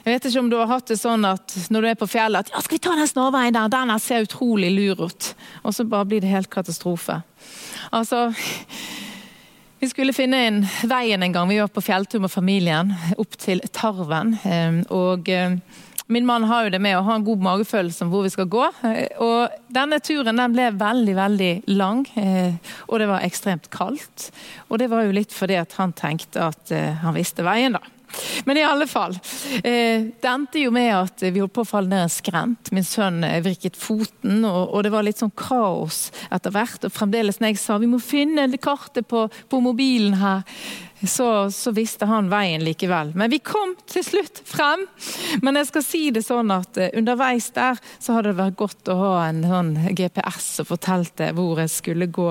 Jeg 0.05 0.19
vet 0.19 0.27
ikke 0.29 0.41
om 0.43 0.51
du 0.53 0.59
har 0.61 0.69
hatt 0.69 0.91
det 0.91 0.99
sånn 1.01 1.23
at 1.25 1.55
når 1.73 1.81
du 1.81 1.89
er 1.89 1.97
på 1.97 2.09
fjellet 2.13 2.45
at 2.45 2.53
ja, 2.53 2.61
skal 2.61 2.77
vi 2.77 2.83
ta 2.85 2.93
den 2.99 3.09
snarveien 3.09 3.57
der, 3.57 3.71
den 3.73 3.93
ser 4.05 4.27
utrolig 4.27 4.69
lur 4.75 5.07
ut. 5.09 5.31
Og 5.65 5.73
så 5.73 5.87
bare 5.89 6.05
blir 6.11 6.21
det 6.21 6.29
helt 6.29 6.51
katastrofe. 6.53 7.23
Altså, 7.89 8.27
vi 9.81 9.89
skulle 9.89 10.13
finne 10.17 10.43
en 10.45 10.61
veien 10.89 11.25
en 11.25 11.33
gang. 11.33 11.49
Vi 11.49 11.57
var 11.61 11.73
på 11.73 11.83
fjelltur 11.85 12.21
med 12.21 12.33
familien 12.33 12.93
opp 13.21 13.39
til 13.41 13.65
Tarven. 13.73 14.37
Ehm, 14.45 14.85
og 14.93 15.29
eh, 15.33 15.57
Min 16.07 16.27
mann 16.29 16.45
har 16.45 16.67
jo 16.67 16.73
det 16.75 16.83
med 16.85 16.99
å 16.99 17.03
ha 17.07 17.15
en 17.17 17.25
god 17.25 17.41
magefølelse 17.41 18.05
om 18.05 18.11
hvor 18.13 18.27
vi 18.27 18.33
skal 18.35 18.49
gå. 18.53 18.65
Eh, 18.85 19.17
og 19.25 19.57
Denne 19.73 20.03
turen 20.05 20.37
den 20.37 20.53
ble 20.53 20.69
veldig 20.77 21.17
veldig 21.17 21.53
lang, 21.73 22.05
eh, 22.21 22.61
og 22.91 23.01
det 23.01 23.09
var 23.09 23.25
ekstremt 23.25 23.73
kaldt. 23.73 24.29
Og 24.69 24.81
det 24.85 24.93
var 24.93 25.09
jo 25.09 25.17
litt 25.17 25.33
fordi 25.33 25.57
at 25.61 25.73
han 25.81 25.97
tenkte 25.97 26.45
at 26.53 26.77
han 27.01 27.17
visste 27.17 27.45
veien, 27.45 27.81
da. 27.81 27.94
Men 28.45 28.61
i 28.61 28.65
alle 28.67 28.87
fall. 28.91 29.17
Eh, 29.63 30.11
det 30.21 30.31
endte 30.31 30.63
jo 30.63 30.73
med 30.75 30.91
at 30.97 31.25
vi 31.25 31.43
holdt 31.43 31.55
på 31.57 31.65
å 31.65 31.69
falle 31.69 31.91
ned 31.91 32.07
en 32.07 32.13
skrent. 32.13 32.73
Min 32.75 32.87
sønn 32.87 33.23
eh, 33.27 33.41
vrikket 33.45 33.79
foten, 33.81 34.45
og, 34.45 34.81
det 34.85 34.93
var 34.95 35.07
litt 35.07 35.21
sånn 35.23 35.35
kaos 35.39 36.09
etter 36.35 36.55
hvert. 36.55 36.87
Og 36.87 36.95
fremdeles 36.95 37.41
når 37.41 37.55
jeg 37.55 37.63
sa 37.63 37.79
vi 37.83 37.91
må 37.91 38.01
finne 38.03 38.49
kartet 38.65 39.09
på, 39.11 39.27
på 39.51 39.63
mobilen 39.65 40.19
her, 40.21 40.45
så, 41.07 41.51
så, 41.51 41.71
visste 41.75 42.07
han 42.07 42.29
veien 42.31 42.63
likevel. 42.65 43.13
Men 43.15 43.31
vi 43.31 43.39
kom 43.45 43.75
til 43.91 44.05
slutt 44.07 44.41
frem. 44.49 44.87
Men 45.43 45.59
jeg 45.59 45.69
skal 45.71 45.85
si 45.87 46.03
det 46.15 46.25
sånn 46.27 46.53
at 46.55 46.79
uh, 46.81 46.89
underveis 46.97 47.51
der 47.57 47.81
så 47.99 48.17
hadde 48.17 48.33
det 48.33 48.41
vært 48.41 48.59
godt 48.61 48.93
å 48.93 48.99
ha 49.01 49.13
en 49.29 49.43
sånn 49.49 49.73
GPS 49.97 50.51
som 50.59 50.69
fortalte 50.69 51.33
hvor 51.37 51.63
jeg 51.63 51.73
skulle 51.73 52.11
gå. 52.13 52.31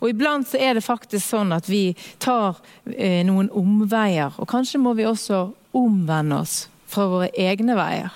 Og 0.00 0.08
iblant 0.10 0.48
så 0.48 0.60
er 0.60 0.78
det 0.78 0.86
faktisk 0.86 1.24
sånn 1.34 1.54
at 1.56 1.70
vi 1.70 1.92
tar 2.22 2.60
eh, 2.96 3.22
noen 3.26 3.50
omveier. 3.56 4.34
Og 4.38 4.48
kanskje 4.50 4.82
må 4.82 4.94
vi 4.98 5.08
også 5.08 5.46
omvende 5.76 6.42
oss 6.42 6.66
fra 6.92 7.08
våre 7.08 7.30
egne 7.38 7.76
veier. 7.78 8.12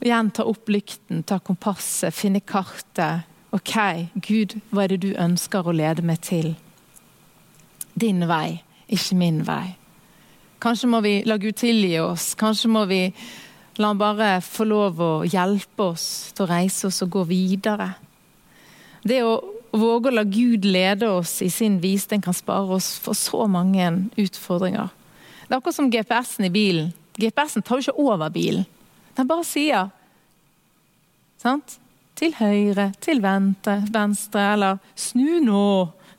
Og 0.00 0.08
igjen 0.08 0.32
ta 0.34 0.46
opp 0.50 0.70
lykten, 0.72 1.22
ta 1.22 1.38
kompasset, 1.38 2.14
finne 2.14 2.42
kartet. 2.42 3.28
OK, 3.54 3.76
Gud, 4.24 4.56
hva 4.72 4.86
er 4.86 4.94
det 4.94 5.02
du 5.04 5.12
ønsker 5.20 5.68
å 5.68 5.74
lede 5.76 6.02
meg 6.02 6.22
til? 6.26 6.54
Din 7.94 8.26
vei, 8.28 8.62
ikke 8.88 9.16
min 9.18 9.40
vei. 9.46 9.74
Kanskje 10.62 10.88
må 10.90 11.00
vi 11.02 11.16
la 11.26 11.38
Gud 11.42 11.58
tilgi 11.58 11.96
oss. 12.00 12.32
Kanskje 12.38 12.70
må 12.70 12.84
vi 12.90 13.02
la 13.80 13.88
han 13.88 13.98
bare 13.98 14.36
få 14.44 14.66
lov 14.68 15.00
å 15.00 15.12
hjelpe 15.24 15.88
oss 15.94 16.06
til 16.36 16.44
å 16.44 16.50
reise 16.50 16.86
oss 16.86 17.02
og 17.02 17.12
gå 17.16 17.24
videre. 17.30 17.88
Det 19.02 19.22
å 19.26 19.40
våge 19.72 20.10
å 20.10 20.14
la 20.14 20.24
Gud 20.28 20.66
lede 20.68 21.08
oss 21.10 21.40
i 21.42 21.50
sin 21.50 21.80
visdom 21.82 22.22
kan 22.22 22.36
spare 22.36 22.76
oss 22.76 22.92
for 23.00 23.18
så 23.18 23.46
mange 23.50 23.88
utfordringer. 24.20 24.92
Det 25.48 25.50
er 25.50 25.58
akkurat 25.58 25.76
som 25.76 25.90
GPS-en 25.90 26.46
i 26.46 26.52
bilen. 26.52 26.92
GPS-en 27.18 27.64
tar 27.64 27.80
jo 27.80 27.88
ikke 27.88 28.04
over 28.04 28.30
bilen. 28.32 28.68
Den 29.16 29.28
bare 29.28 29.44
sier 29.48 29.90
sant? 31.42 31.78
til 32.22 32.34
høyre, 32.36 32.92
til 33.02 33.22
venstre, 33.24 33.80
venstre 33.90 34.42
eller 34.52 34.80
snu 34.94 35.40
nå 35.42 35.64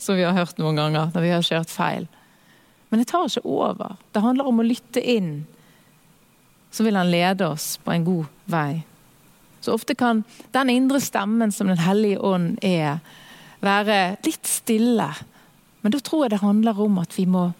som 0.04 0.20
vi 0.20 0.26
har 0.28 0.36
hørt 0.36 0.60
noen 0.60 0.80
ganger 0.80 1.12
når 1.13 1.26
vi 1.26 1.34
har 1.34 1.46
kjørt 1.48 1.72
feil. 1.72 2.08
Men 2.92 3.02
det 3.02 3.10
tar 3.10 3.26
ikke 3.26 3.48
over. 3.50 3.96
Det 4.13 4.22
handler 4.22 4.50
om 4.50 4.62
å 4.62 4.68
lytte 4.68 5.02
inn. 5.02 5.32
Så 6.74 6.86
vil 6.86 6.98
han 6.98 7.10
lede 7.10 7.48
oss 7.48 7.78
på 7.82 7.94
en 7.94 8.06
god 8.06 8.28
vei. 8.50 8.84
Så 9.63 9.74
ofte 9.74 9.96
kan 9.96 10.22
den 10.52 10.70
indre 10.70 11.00
stemmen 11.02 11.52
som 11.52 11.72
Den 11.72 11.80
hellige 11.80 12.20
ånd 12.20 12.58
er, 12.62 13.00
være 13.63 14.18
litt 14.26 14.46
stille. 14.46 15.08
Men 15.82 15.94
da 15.96 16.00
tror 16.04 16.26
jeg 16.26 16.36
det 16.36 16.44
handler 16.44 16.80
om 16.84 17.00
at 17.00 17.16
vi 17.18 17.26
må 17.26 17.52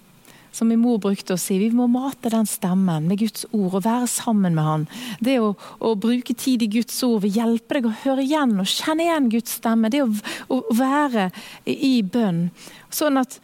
som 0.54 0.70
min 0.70 0.82
mor 0.84 1.00
brukte 1.02 1.34
å 1.34 1.42
si, 1.42 1.58
vi 1.58 1.72
må 1.74 1.88
mate 1.90 2.30
den 2.30 2.48
stemmen 2.50 3.08
med 3.10 3.20
Guds 3.24 3.48
ord 3.52 3.80
og 3.80 3.86
være 3.88 4.08
sammen 4.12 4.54
med 4.54 4.68
Han. 4.68 4.86
Det 5.24 5.40
å, 5.42 5.54
å 5.82 5.96
bruke 5.98 6.36
tid 6.38 6.62
i 6.62 6.70
Guds 6.78 7.00
ord 7.06 7.24
vil 7.26 7.40
hjelpe 7.40 7.80
deg 7.80 7.90
å 7.90 7.96
høre 8.04 8.26
igjen 8.26 8.54
og 8.62 8.70
kjenne 8.70 9.08
igjen 9.08 9.32
Guds 9.34 9.58
stemme. 9.58 9.90
Det 9.90 10.04
å, 10.06 10.12
å 10.54 10.62
være 10.78 11.32
i 11.66 11.96
bønn. 12.06 12.46
Sånn 12.94 13.18
at 13.22 13.40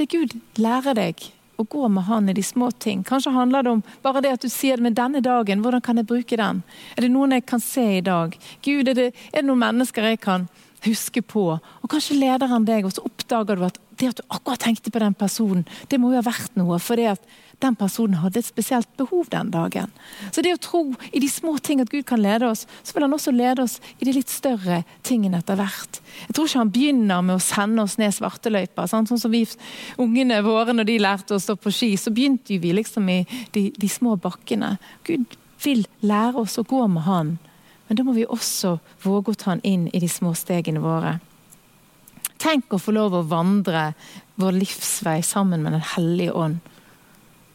det 0.00 0.08
Gud 0.12 0.38
lærer 0.60 0.96
deg 0.96 1.28
å 1.56 1.64
gå 1.64 1.88
med 1.88 2.04
Han 2.08 2.28
i 2.28 2.36
de 2.36 2.42
små 2.44 2.70
ting. 2.70 3.04
Kanskje 3.04 3.32
handler 3.36 3.64
det 3.64 3.76
om 3.76 3.82
bare 4.04 4.22
det 4.24 4.34
at 4.36 4.44
du 4.44 4.52
sier 4.52 4.76
det 4.76 4.88
med 4.88 4.96
denne 4.96 5.22
dagen. 5.24 5.62
Hvordan 5.64 5.84
kan 5.84 6.00
jeg 6.00 6.08
bruke 6.08 6.36
den? 6.36 6.62
Er 6.96 7.06
det 7.06 7.12
noen 7.12 7.36
jeg 7.36 7.46
kan 7.48 7.62
se 7.64 7.86
i 7.98 8.04
dag? 8.04 8.36
Gud, 8.64 8.88
er 8.88 8.96
det, 8.96 9.10
er 9.32 9.40
det 9.40 9.48
noen 9.48 9.64
mennesker 9.64 10.10
jeg 10.10 10.20
kan 10.24 10.48
huske 10.84 11.22
på? 11.22 11.48
Og 11.56 11.90
kanskje 11.90 12.18
leder 12.20 12.50
han 12.50 12.66
deg, 12.68 12.86
og 12.86 12.94
så 12.94 13.04
oppdager 13.06 13.56
du 13.58 13.66
at 13.68 13.80
det 13.96 14.10
at 14.10 14.20
du 14.20 14.26
akkurat 14.28 14.60
tenkte 14.60 14.92
på 14.92 15.00
den 15.00 15.14
personen, 15.16 15.64
det 15.88 15.98
må 16.00 16.10
jo 16.12 16.20
ha 16.20 16.26
vært 16.26 16.56
noe. 16.58 16.76
For 16.82 17.00
det 17.00 17.14
at 17.14 17.36
den 17.64 17.76
personen 17.78 18.18
hadde 18.20 18.42
et 18.42 18.48
spesielt 18.48 18.90
behov 19.00 19.30
den 19.32 19.48
dagen. 19.54 19.92
Så 20.34 20.42
det 20.44 20.52
å 20.52 20.60
tro 20.60 20.82
i 21.08 21.22
de 21.22 21.28
små 21.32 21.54
ting 21.64 21.80
at 21.80 21.90
Gud 21.92 22.04
kan 22.08 22.20
lede 22.20 22.50
oss, 22.50 22.66
så 22.84 22.92
vil 22.92 23.06
han 23.06 23.16
også 23.16 23.32
lede 23.32 23.64
oss 23.64 23.78
i 23.96 24.08
de 24.08 24.12
litt 24.18 24.32
større 24.32 24.82
tingene 25.06 25.40
etter 25.40 25.56
hvert. 25.56 26.00
Jeg 26.26 26.36
tror 26.36 26.50
ikke 26.50 26.60
han 26.60 26.74
begynner 26.74 27.24
med 27.24 27.38
å 27.38 27.46
sende 27.46 27.86
oss 27.86 27.96
ned 28.00 28.12
svarteløypa. 28.16 28.84
Sånn 28.90 29.08
som 29.08 29.32
vi 29.32 29.46
ungene 30.02 30.42
våre 30.44 30.76
når 30.76 30.90
de 30.90 31.00
lærte 31.00 31.38
å 31.38 31.42
stå 31.42 31.56
på 31.56 31.72
ski, 31.72 31.94
så 31.96 32.12
begynte 32.12 32.60
vi 32.60 32.76
liksom 32.76 33.08
i 33.12 33.22
de, 33.56 33.70
de 33.72 33.88
små 33.90 34.18
bakkene. 34.20 34.76
Gud 35.08 35.38
vil 35.64 35.86
lære 36.04 36.44
oss 36.44 36.60
å 36.60 36.68
gå 36.68 36.84
med 36.92 37.08
han. 37.08 37.36
Men 37.86 37.98
da 37.98 38.04
må 38.06 38.14
vi 38.16 38.26
også 38.26 38.76
våge 39.04 39.32
å 39.32 39.38
ta 39.38 39.52
han 39.52 39.64
inn 39.66 39.86
i 39.94 40.02
de 40.02 40.08
små 40.10 40.34
stegene 40.38 40.82
våre. 40.82 41.16
Tenk 42.42 42.74
å 42.74 42.80
få 42.82 42.92
lov 42.94 43.14
å 43.16 43.26
vandre 43.26 43.92
vår 44.40 44.58
livsvei 44.58 45.20
sammen 45.24 45.62
med 45.64 45.76
Den 45.76 45.86
hellige 45.94 46.34
ånd. 46.36 46.58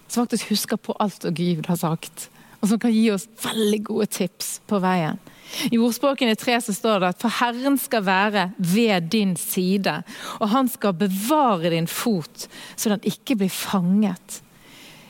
Som 0.07 0.25
faktisk 0.25 0.51
husker 0.51 0.79
på 0.81 0.95
alt 0.99 1.21
det 1.23 1.35
Gud 1.37 1.67
har 1.69 1.79
sagt, 1.79 2.29
og 2.61 2.69
som 2.69 2.79
kan 2.81 2.93
gi 2.93 3.07
oss 3.13 3.27
veldig 3.41 3.81
gode 3.87 4.09
tips 4.11 4.59
på 4.69 4.79
veien. 4.83 5.19
I 5.71 5.79
ordspråkene 5.81 6.37
tre 6.39 6.55
så 6.63 6.73
står 6.75 7.01
det 7.01 7.09
at 7.11 7.23
for 7.23 7.33
Herren 7.41 7.77
skal 7.81 8.05
være 8.07 8.45
ved 8.57 9.09
din 9.11 9.33
side, 9.39 9.97
og 10.39 10.51
han 10.53 10.69
skal 10.71 10.95
bevare 10.97 11.73
din 11.73 11.89
fot, 11.91 12.47
så 12.75 12.93
den 12.93 13.03
ikke 13.07 13.37
blir 13.41 13.51
fanget. 13.51 14.41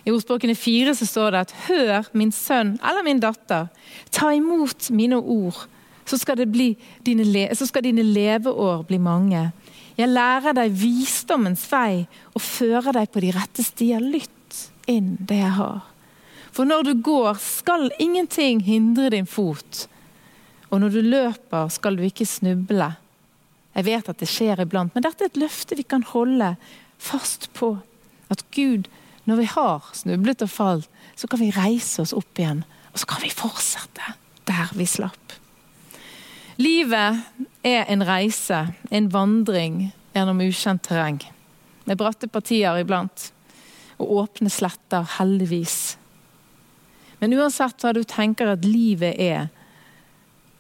I 0.06 0.12
ordspråkene 0.12 0.56
fire 0.58 0.96
så 0.98 1.06
står 1.06 1.34
det 1.34 1.44
at 1.46 1.54
hør, 1.68 2.08
min 2.18 2.34
sønn 2.34 2.78
eller 2.80 3.06
min 3.06 3.22
datter, 3.22 3.70
ta 4.10 4.32
imot 4.34 4.90
mine 4.96 5.20
ord, 5.20 5.68
så 6.06 6.18
skal, 6.18 6.42
dine, 6.42 7.46
så 7.56 7.68
skal 7.70 7.86
dine 7.86 8.04
leveår 8.04 8.82
bli 8.90 8.98
mange. 9.02 9.52
Jeg 10.00 10.10
lærer 10.10 10.56
deg 10.58 10.74
visdommens 10.74 11.64
vei 11.70 12.08
og 12.34 12.42
fører 12.42 12.96
deg 12.96 13.12
på 13.12 13.22
de 13.24 13.32
rette 13.36 13.64
stier. 13.64 14.02
Lytt 14.02 14.58
inn 14.90 15.14
det 15.20 15.38
jeg 15.44 15.56
har. 15.60 15.84
For 16.52 16.68
når 16.68 16.90
du 16.90 16.94
går, 17.06 17.38
skal 17.40 17.92
ingenting 18.02 18.64
hindre 18.66 19.12
din 19.14 19.30
fot. 19.30 19.86
Og 20.72 20.82
når 20.82 20.96
du 20.96 21.02
løper, 21.06 21.70
skal 21.72 22.00
du 22.00 22.04
ikke 22.08 22.28
snuble. 22.28 22.90
Jeg 23.76 23.88
vet 23.88 24.10
at 24.12 24.20
det 24.20 24.28
skjer 24.28 24.64
iblant, 24.64 24.92
men 24.96 25.06
dette 25.06 25.24
er 25.24 25.32
et 25.32 25.40
løfte 25.40 25.78
vi 25.80 25.86
kan 25.88 26.04
holde 26.04 26.56
fast 27.00 27.50
på. 27.56 27.78
At 28.32 28.44
Gud, 28.56 28.90
når 29.30 29.42
vi 29.42 29.48
har 29.54 29.92
snublet 29.94 30.44
og 30.46 30.50
falt, 30.50 30.90
så 31.16 31.28
kan 31.30 31.42
vi 31.42 31.52
reise 31.54 32.02
oss 32.02 32.14
opp 32.18 32.40
igjen. 32.40 32.64
Og 32.92 33.02
så 33.02 33.08
kan 33.08 33.22
vi 33.24 33.32
fortsette 33.34 34.16
der 34.50 34.72
vi 34.76 34.88
slapp. 34.90 35.38
Livet 36.62 37.22
er 37.66 37.86
en 37.90 38.04
reise, 38.06 38.66
en 38.90 39.10
vandring 39.14 39.92
gjennom 40.14 40.42
ukjent 40.44 40.84
terreng. 40.86 41.22
Med 41.86 41.98
bratte 41.98 42.28
partier 42.30 42.82
iblant. 42.82 43.30
Og 44.02 44.12
åpne 44.24 44.50
sletter, 44.50 45.06
heldigvis. 45.18 45.96
Men 47.22 47.36
uansett 47.38 47.84
hva 47.84 47.94
du 47.94 48.02
tenker 48.04 48.50
at 48.50 48.66
livet 48.66 49.18
er, 49.22 49.50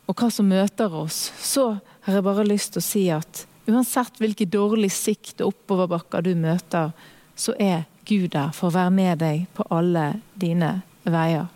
og 0.06 0.18
hva 0.18 0.30
som 0.34 0.50
møter 0.50 0.94
oss, 0.94 1.32
så 1.42 1.80
har 2.06 2.18
jeg 2.18 2.26
bare 2.26 2.46
lyst 2.46 2.76
til 2.76 2.82
å 2.82 2.86
si 2.86 3.04
at 3.14 3.46
uansett 3.70 4.20
hvilke 4.22 4.46
dårlig 4.50 4.92
sikt 4.94 5.42
og 5.42 5.56
oppoverbakker 5.56 6.26
du 6.26 6.34
møter, 6.38 6.92
så 7.38 7.56
er 7.58 7.86
Gud 8.08 8.32
der 8.34 8.54
for 8.56 8.70
å 8.70 8.76
være 8.76 8.94
med 8.96 9.22
deg 9.22 9.48
på 9.56 9.66
alle 9.74 10.14
dine 10.40 10.80
veier. 11.04 11.50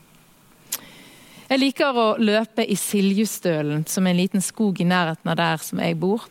Jeg 1.45 1.61
liker 1.61 1.97
å 1.97 2.05
løpe 2.17 2.65
i 2.65 2.75
Siljustølen, 2.79 3.83
som 3.87 4.07
er 4.07 4.15
en 4.15 4.21
liten 4.23 4.41
skog 4.41 4.79
i 4.81 4.87
nærheten 4.89 5.29
av 5.29 5.37
der 5.37 5.61
som 5.61 5.81
jeg 5.83 5.97
bor. 6.01 6.25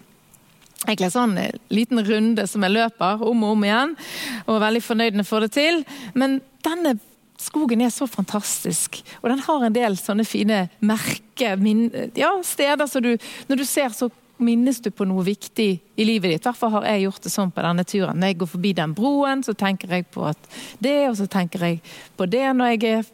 Egentlig 0.85 1.07
en 1.07 1.15
sånn 1.15 1.37
en 1.41 1.61
liten 1.73 2.03
runde 2.05 2.47
som 2.51 2.65
jeg 2.67 2.75
løper 2.75 3.23
om 3.25 3.45
og 3.47 3.55
om 3.55 3.65
igjen, 3.65 3.95
og 4.45 4.57
er 4.57 4.65
veldig 4.67 4.83
fornøyd 4.85 5.15
når 5.15 5.25
jeg 5.25 5.31
får 5.31 5.47
det 5.47 5.53
til. 5.55 5.81
Men 6.19 6.41
denne 6.67 6.97
skogen 7.41 7.85
er 7.85 7.95
så 7.95 8.09
fantastisk, 8.11 9.01
og 9.23 9.31
den 9.31 9.43
har 9.47 9.65
en 9.65 9.77
del 9.77 9.97
sånne 10.01 10.27
fine 10.27 10.65
merker, 10.85 11.63
ja, 12.19 12.35
steder 12.43 12.91
som 12.91 13.03
du 13.05 13.17
Når 13.49 13.57
du 13.57 13.65
ser, 13.65 13.91
så 13.95 14.11
minnes 14.43 14.81
du 14.83 14.91
på 14.91 15.07
noe 15.07 15.25
viktig 15.27 15.69
i 15.97 16.07
livet 16.07 16.35
ditt. 16.35 16.47
Hvorfor 16.47 16.73
har 16.79 16.89
jeg 16.89 17.05
gjort 17.07 17.27
det 17.27 17.33
sånn 17.33 17.53
på 17.55 17.63
denne 17.65 17.85
turen. 17.87 18.19
Når 18.21 18.33
jeg 18.33 18.41
går 18.41 18.51
forbi 18.55 18.73
den 18.77 18.95
broen, 18.97 19.45
så 19.47 19.55
tenker 19.59 19.95
jeg 19.95 20.09
på 20.15 20.33
det, 20.83 20.99
og 21.11 21.17
så 21.21 21.29
tenker 21.31 21.69
jeg 21.69 21.81
på 22.19 22.29
det 22.31 22.47
når 22.55 22.75
jeg 22.75 22.97
er 22.99 23.13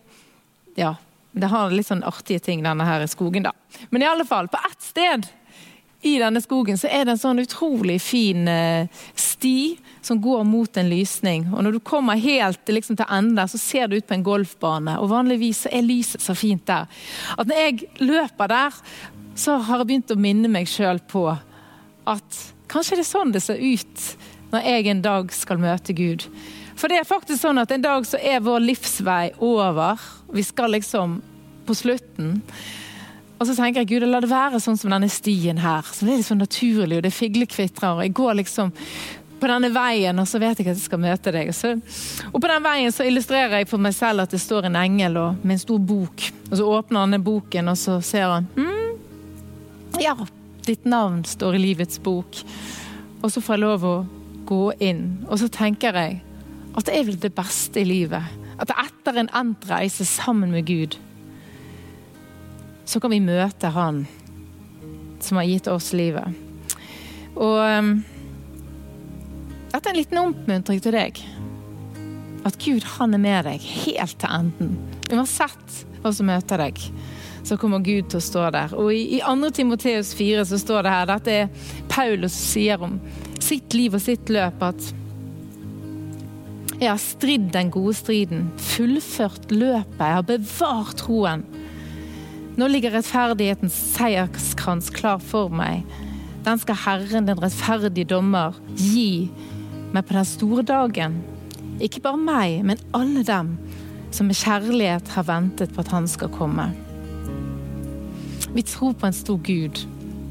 Ja, 0.79 0.95
det 1.33 1.51
har 1.51 1.73
litt 1.75 1.89
sånn 1.89 2.07
artige 2.07 2.41
ting, 2.41 2.63
denne 2.65 2.87
her 2.87 3.05
skogen, 3.11 3.45
da. 3.45 3.53
Men 3.91 4.03
i 4.03 4.09
alle 4.09 4.25
fall, 4.25 4.49
på 4.49 4.59
ett 4.71 4.83
sted 4.83 5.27
i 6.03 6.15
denne 6.17 6.41
skogen 6.41 6.79
så 6.81 6.89
er 6.89 7.05
det 7.05 7.15
en 7.15 7.21
sånn 7.21 7.43
utrolig 7.43 7.99
fin 8.01 8.49
eh, 8.49 8.89
sti 9.19 9.77
som 10.01 10.21
går 10.23 10.47
mot 10.49 10.81
en 10.81 10.89
lysning. 10.89 11.45
Og 11.53 11.65
når 11.65 11.77
du 11.77 11.81
kommer 11.85 12.21
helt 12.21 12.73
liksom, 12.73 12.97
til 12.97 13.11
enden, 13.13 13.49
så 13.49 13.61
ser 13.61 13.91
du 13.91 13.99
ut 13.99 14.09
på 14.09 14.17
en 14.17 14.25
golfbane. 14.25 14.97
Og 15.03 15.11
vanligvis 15.13 15.67
er 15.69 15.85
lyset 15.85 16.25
så 16.25 16.37
fint 16.39 16.65
der. 16.71 16.89
At 17.37 17.51
når 17.51 17.61
jeg 17.67 17.91
løper 18.01 18.49
der, 18.49 18.81
så 19.41 19.57
har 19.65 19.81
jeg 19.81 19.89
begynt 19.89 20.13
å 20.13 20.21
minne 20.21 20.51
meg 20.53 20.69
sjøl 20.69 21.01
på 21.09 21.25
at 21.31 22.41
kanskje 22.71 22.99
det 22.99 23.07
er 23.07 23.11
sånn 23.11 23.33
det 23.35 23.43
ser 23.45 23.61
ut 23.61 24.05
når 24.51 24.67
jeg 24.67 24.91
en 24.91 25.03
dag 25.05 25.33
skal 25.35 25.63
møte 25.63 25.95
Gud. 25.97 26.27
For 26.81 26.91
det 26.91 27.01
er 27.01 27.09
faktisk 27.09 27.43
sånn 27.43 27.61
at 27.61 27.73
en 27.75 27.85
dag 27.85 28.07
så 28.09 28.19
er 28.21 28.43
vår 28.45 28.63
livsvei 28.65 29.33
over. 29.45 30.01
Vi 30.33 30.45
skal 30.47 30.75
liksom 30.75 31.21
på 31.69 31.77
slutten. 31.77 32.41
Og 33.41 33.47
så 33.49 33.55
tenker 33.57 33.83
jeg 33.83 33.91
Gud, 33.93 34.09
la 34.09 34.21
det 34.21 34.31
være 34.31 34.61
sånn 34.61 34.77
som 34.81 34.93
denne 34.93 35.09
stien 35.13 35.61
her. 35.63 35.87
Det 35.87 36.09
er 36.09 36.21
litt 36.21 36.29
sånn 36.29 36.43
naturlig, 36.43 36.99
og 36.99 37.05
det 37.05 37.13
er 37.13 37.17
figlekvitrer. 37.17 37.95
Og 37.95 38.03
jeg 38.05 38.17
går 38.17 38.39
liksom 38.43 38.73
på 39.41 39.49
denne 39.49 39.71
veien, 39.73 40.19
og 40.21 40.29
så 40.29 40.41
vet 40.43 40.61
jeg 40.61 40.69
at 40.69 40.77
jeg 40.77 40.85
skal 40.85 41.01
møte 41.01 41.33
deg. 41.33 41.53
Så, 41.57 41.73
og 42.29 42.37
på 42.37 42.51
den 42.51 42.67
veien 42.67 42.93
så 42.93 43.07
illustrerer 43.09 43.63
jeg 43.63 43.71
for 43.71 43.81
meg 43.81 43.97
selv 43.97 44.27
at 44.27 44.35
det 44.35 44.43
står 44.43 44.69
en 44.69 44.77
engel 44.81 45.17
og, 45.21 45.41
med 45.45 45.57
en 45.57 45.63
stor 45.63 45.81
bok. 45.93 46.27
Og 46.51 46.59
så 46.61 46.69
åpner 46.69 47.05
han 47.05 47.17
den 47.17 47.25
boken, 47.25 47.73
og 47.73 47.81
så 47.81 48.01
ser 48.05 48.29
han 48.29 48.49
hm, 48.59 48.80
Ja, 50.01 50.17
ditt 50.65 50.85
navn 50.85 51.25
står 51.25 51.55
i 51.55 51.59
livets 51.61 51.99
bok. 52.01 52.39
Og 53.21 53.33
så 53.33 53.43
får 53.45 53.57
jeg 53.57 53.63
lov 53.67 53.83
å 53.85 53.97
gå 54.49 54.63
inn. 54.81 55.03
Og 55.29 55.43
så 55.43 55.51
tenker 55.53 55.93
jeg 55.93 56.23
at 56.73 56.87
det 56.89 56.95
er 56.97 57.05
vel 57.05 57.19
det 57.21 57.35
beste 57.37 57.83
i 57.83 57.85
livet. 57.85 58.25
At 58.57 58.73
etter 58.81 59.21
en 59.21 59.29
endt 59.37 59.67
reise 59.69 60.07
sammen 60.09 60.55
med 60.57 60.65
Gud, 60.71 60.97
så 62.89 62.97
kan 62.97 63.13
vi 63.13 63.21
møte 63.21 63.75
Han 63.77 64.07
som 65.21 65.37
har 65.37 65.51
gitt 65.51 65.69
oss 65.69 65.93
livet. 65.93 66.33
Og 67.37 67.61
um, 67.61 67.93
dette 69.69 69.85
er 69.85 69.93
en 69.93 70.01
liten 70.01 70.23
oppmuntring 70.23 70.81
til 70.81 70.97
deg. 70.97 71.21
At 72.49 72.57
Gud, 72.57 72.89
han 72.97 73.13
er 73.13 73.21
med 73.21 73.51
deg 73.53 73.69
helt 73.85 74.17
til 74.17 74.33
enden. 74.33 74.77
Uansett 75.13 75.83
hva 76.01 76.17
som 76.17 76.33
møter 76.33 76.65
deg, 76.65 76.81
så 77.47 77.57
kommer 77.61 77.83
Gud 77.85 78.11
til 78.11 78.21
å 78.21 78.25
stå 78.25 78.47
der. 78.55 78.75
Og 78.79 78.93
i, 78.95 79.19
i 79.19 79.21
2. 79.25 79.51
Timoteus 79.57 80.13
4 80.19 80.47
så 80.51 80.59
står 80.61 80.87
det 80.87 80.95
her, 80.95 81.11
dette 81.11 81.37
er 81.43 81.69
Paulus 81.91 82.37
sier 82.37 82.83
om 82.85 82.99
sitt 83.41 83.75
liv 83.75 83.97
og 83.97 84.03
sitt 84.05 84.31
løp, 84.33 84.63
at 84.63 84.91
jeg 86.81 86.89
har 86.89 87.01
stridd 87.03 87.51
den 87.53 87.69
gode 87.73 87.93
striden, 87.99 88.47
fullført 88.57 89.51
løpet, 89.53 90.01
jeg 90.01 90.17
har 90.17 90.29
bevart 90.29 90.95
troen. 91.03 91.43
Nå 92.57 92.69
ligger 92.73 92.95
rettferdighetens 92.97 93.77
seierskrans 93.95 94.89
klar 94.93 95.21
for 95.21 95.53
meg. 95.53 95.85
Den 96.45 96.61
skal 96.61 96.79
Herren, 96.87 97.29
den 97.29 97.41
rettferdige 97.41 98.09
dommer, 98.09 98.57
gi 98.81 99.29
meg 99.93 100.07
på 100.09 100.17
den 100.17 100.29
store 100.29 100.65
dagen. 100.65 101.21
Ikke 101.85 102.01
bare 102.05 102.21
meg, 102.21 102.63
men 102.65 102.81
alle 102.97 103.25
dem 103.29 103.55
som 104.11 104.29
med 104.29 104.41
kjærlighet 104.41 105.13
har 105.15 105.29
ventet 105.29 105.75
på 105.75 105.85
at 105.85 105.93
han 105.93 106.09
skal 106.09 106.33
komme. 106.33 106.71
Vi 108.55 108.63
tror 108.63 108.93
på 108.93 109.07
en 109.07 109.17
stor 109.17 109.39
Gud 109.39 109.83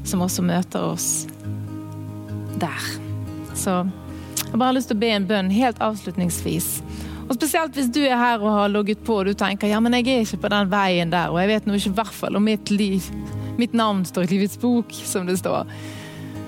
som 0.04 0.22
også 0.24 0.42
møter 0.44 0.84
oss 0.84 1.26
der. 2.60 2.90
Så 3.56 3.82
jeg 4.44 4.58
bare 4.58 4.70
har 4.70 4.76
lyst 4.76 4.90
til 4.90 4.98
å 4.98 5.00
be 5.00 5.12
en 5.14 5.28
bønn 5.28 5.50
helt 5.54 5.80
avslutningsvis. 5.82 6.68
Og 7.30 7.36
Spesielt 7.38 7.76
hvis 7.78 7.90
du 7.94 8.00
er 8.02 8.18
her 8.18 8.42
og 8.42 8.56
har 8.56 8.72
logget 8.72 9.04
på 9.06 9.20
og 9.20 9.30
du 9.30 9.34
tenker 9.38 9.70
ja, 9.70 9.80
men 9.80 9.94
jeg 9.96 10.08
er 10.10 10.24
ikke 10.24 10.42
på 10.44 10.52
den 10.52 10.70
veien 10.72 11.12
der, 11.12 11.30
og 11.30 11.38
jeg 11.40 11.52
vet 11.52 11.68
nå 11.68 11.78
ikke 11.78 11.92
i 11.92 11.98
hvert 12.00 12.16
fall 12.16 12.36
om 12.36 12.46
mitt 12.50 12.72
liv, 12.74 13.06
mitt 13.60 13.76
navn 13.76 14.02
står 14.08 14.26
i 14.26 14.32
livets 14.34 14.58
bok, 14.60 14.92
som 14.92 15.28
det 15.28 15.38
står. 15.38 15.68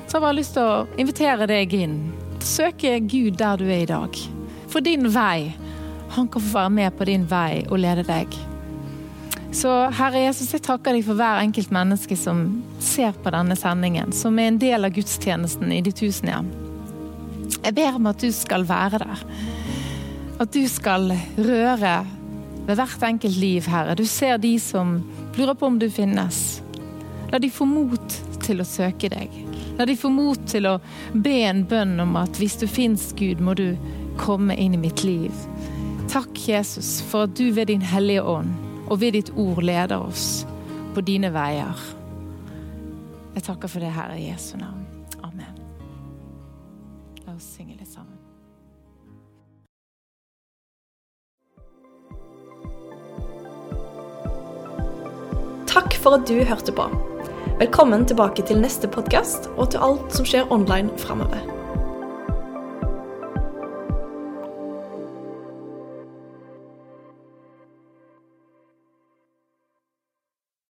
Så 0.06 0.18
jeg 0.18 0.18
har 0.18 0.26
bare 0.26 0.40
lyst 0.40 0.56
til 0.58 0.66
å 0.66 1.00
invitere 1.00 1.48
deg 1.48 1.72
inn. 1.78 1.98
Søke 2.42 2.98
Gud 3.06 3.38
der 3.40 3.60
du 3.60 3.68
er 3.70 3.84
i 3.84 3.88
dag. 3.88 4.22
For 4.68 4.84
din 4.84 5.06
vei. 5.14 5.52
Han 6.12 6.26
kan 6.28 6.42
få 6.44 6.58
være 6.58 6.74
med 6.74 6.98
på 6.98 7.06
din 7.08 7.22
vei 7.30 7.62
og 7.70 7.78
lede 7.80 8.04
deg. 8.04 8.34
Så 9.52 9.68
Herre 9.92 10.22
Jesus, 10.22 10.48
jeg 10.54 10.64
takker 10.64 10.96
deg 10.96 11.04
for 11.04 11.18
hver 11.18 11.42
enkelt 11.42 11.72
menneske 11.74 12.16
som 12.16 12.46
ser 12.80 13.12
på 13.20 13.30
denne 13.34 13.52
sendingen, 13.58 14.14
som 14.16 14.38
er 14.40 14.48
en 14.48 14.60
del 14.60 14.88
av 14.88 14.94
gudstjenesten 14.96 15.74
i 15.76 15.82
ditt 15.84 15.98
tusenhjem. 16.00 16.48
Jeg 17.58 17.76
ber 17.76 17.98
om 17.98 18.08
at 18.08 18.24
du 18.24 18.30
skal 18.32 18.64
være 18.64 19.02
der. 19.02 19.26
At 20.40 20.56
du 20.56 20.64
skal 20.72 21.12
røre 21.36 21.92
ved 22.64 22.80
hvert 22.80 23.04
enkelt 23.04 23.36
liv, 23.36 23.68
Herre. 23.68 23.94
Du 23.98 24.06
ser 24.08 24.40
de 24.40 24.54
som 24.62 24.96
lurer 25.36 25.54
på 25.54 25.68
om 25.68 25.76
du 25.78 25.90
finnes. 25.92 26.62
La 27.28 27.38
de 27.38 27.52
få 27.52 27.68
mot 27.68 28.18
til 28.42 28.64
å 28.64 28.66
søke 28.66 29.12
deg. 29.12 29.36
La 29.76 29.84
de 29.84 30.00
få 30.00 30.08
mot 30.08 30.48
til 30.48 30.70
å 30.72 30.78
be 31.12 31.42
en 31.44 31.66
bønn 31.68 31.98
om 32.00 32.16
at 32.24 32.40
hvis 32.40 32.56
du 32.64 32.64
fins, 32.64 33.10
Gud, 33.20 33.44
må 33.44 33.52
du 33.60 33.74
komme 34.16 34.56
inn 34.56 34.80
i 34.80 34.84
mitt 34.88 35.04
liv. 35.04 35.46
Takk, 36.08 36.32
Jesus, 36.48 37.02
for 37.04 37.28
at 37.28 37.36
du 37.36 37.50
ved 37.52 37.68
din 37.68 37.84
Hellige 37.84 38.24
Ånd 38.24 38.71
og 38.92 39.00
ved 39.00 39.16
ditt 39.16 39.32
ord 39.40 39.62
leder 39.64 40.02
oss 40.04 40.44
på 40.92 41.00
dine 41.00 41.32
veier. 41.32 41.78
Jeg 43.32 43.46
takker 43.46 43.70
for 43.72 43.80
det, 43.80 43.92
Herre, 43.94 44.18
i 44.20 44.28
Jesu 44.28 44.58
navn. 44.60 44.84
Amen. 45.24 45.56
La 47.24 47.32
oss 47.32 47.46
synge 47.56 47.78
litt 47.78 47.88
sammen. 47.88 48.18
Takk 55.72 55.96
for 55.96 56.18
at 56.18 56.28
du 56.28 56.42
hørte 56.44 56.76
på. 56.76 56.90
Velkommen 57.62 58.04
tilbake 58.04 58.44
til 58.44 58.60
neste 58.60 58.90
podkast 58.92 59.48
og 59.56 59.72
til 59.72 59.88
alt 59.88 60.12
som 60.12 60.28
skjer 60.28 60.52
online 60.52 60.92
framover. 61.00 61.61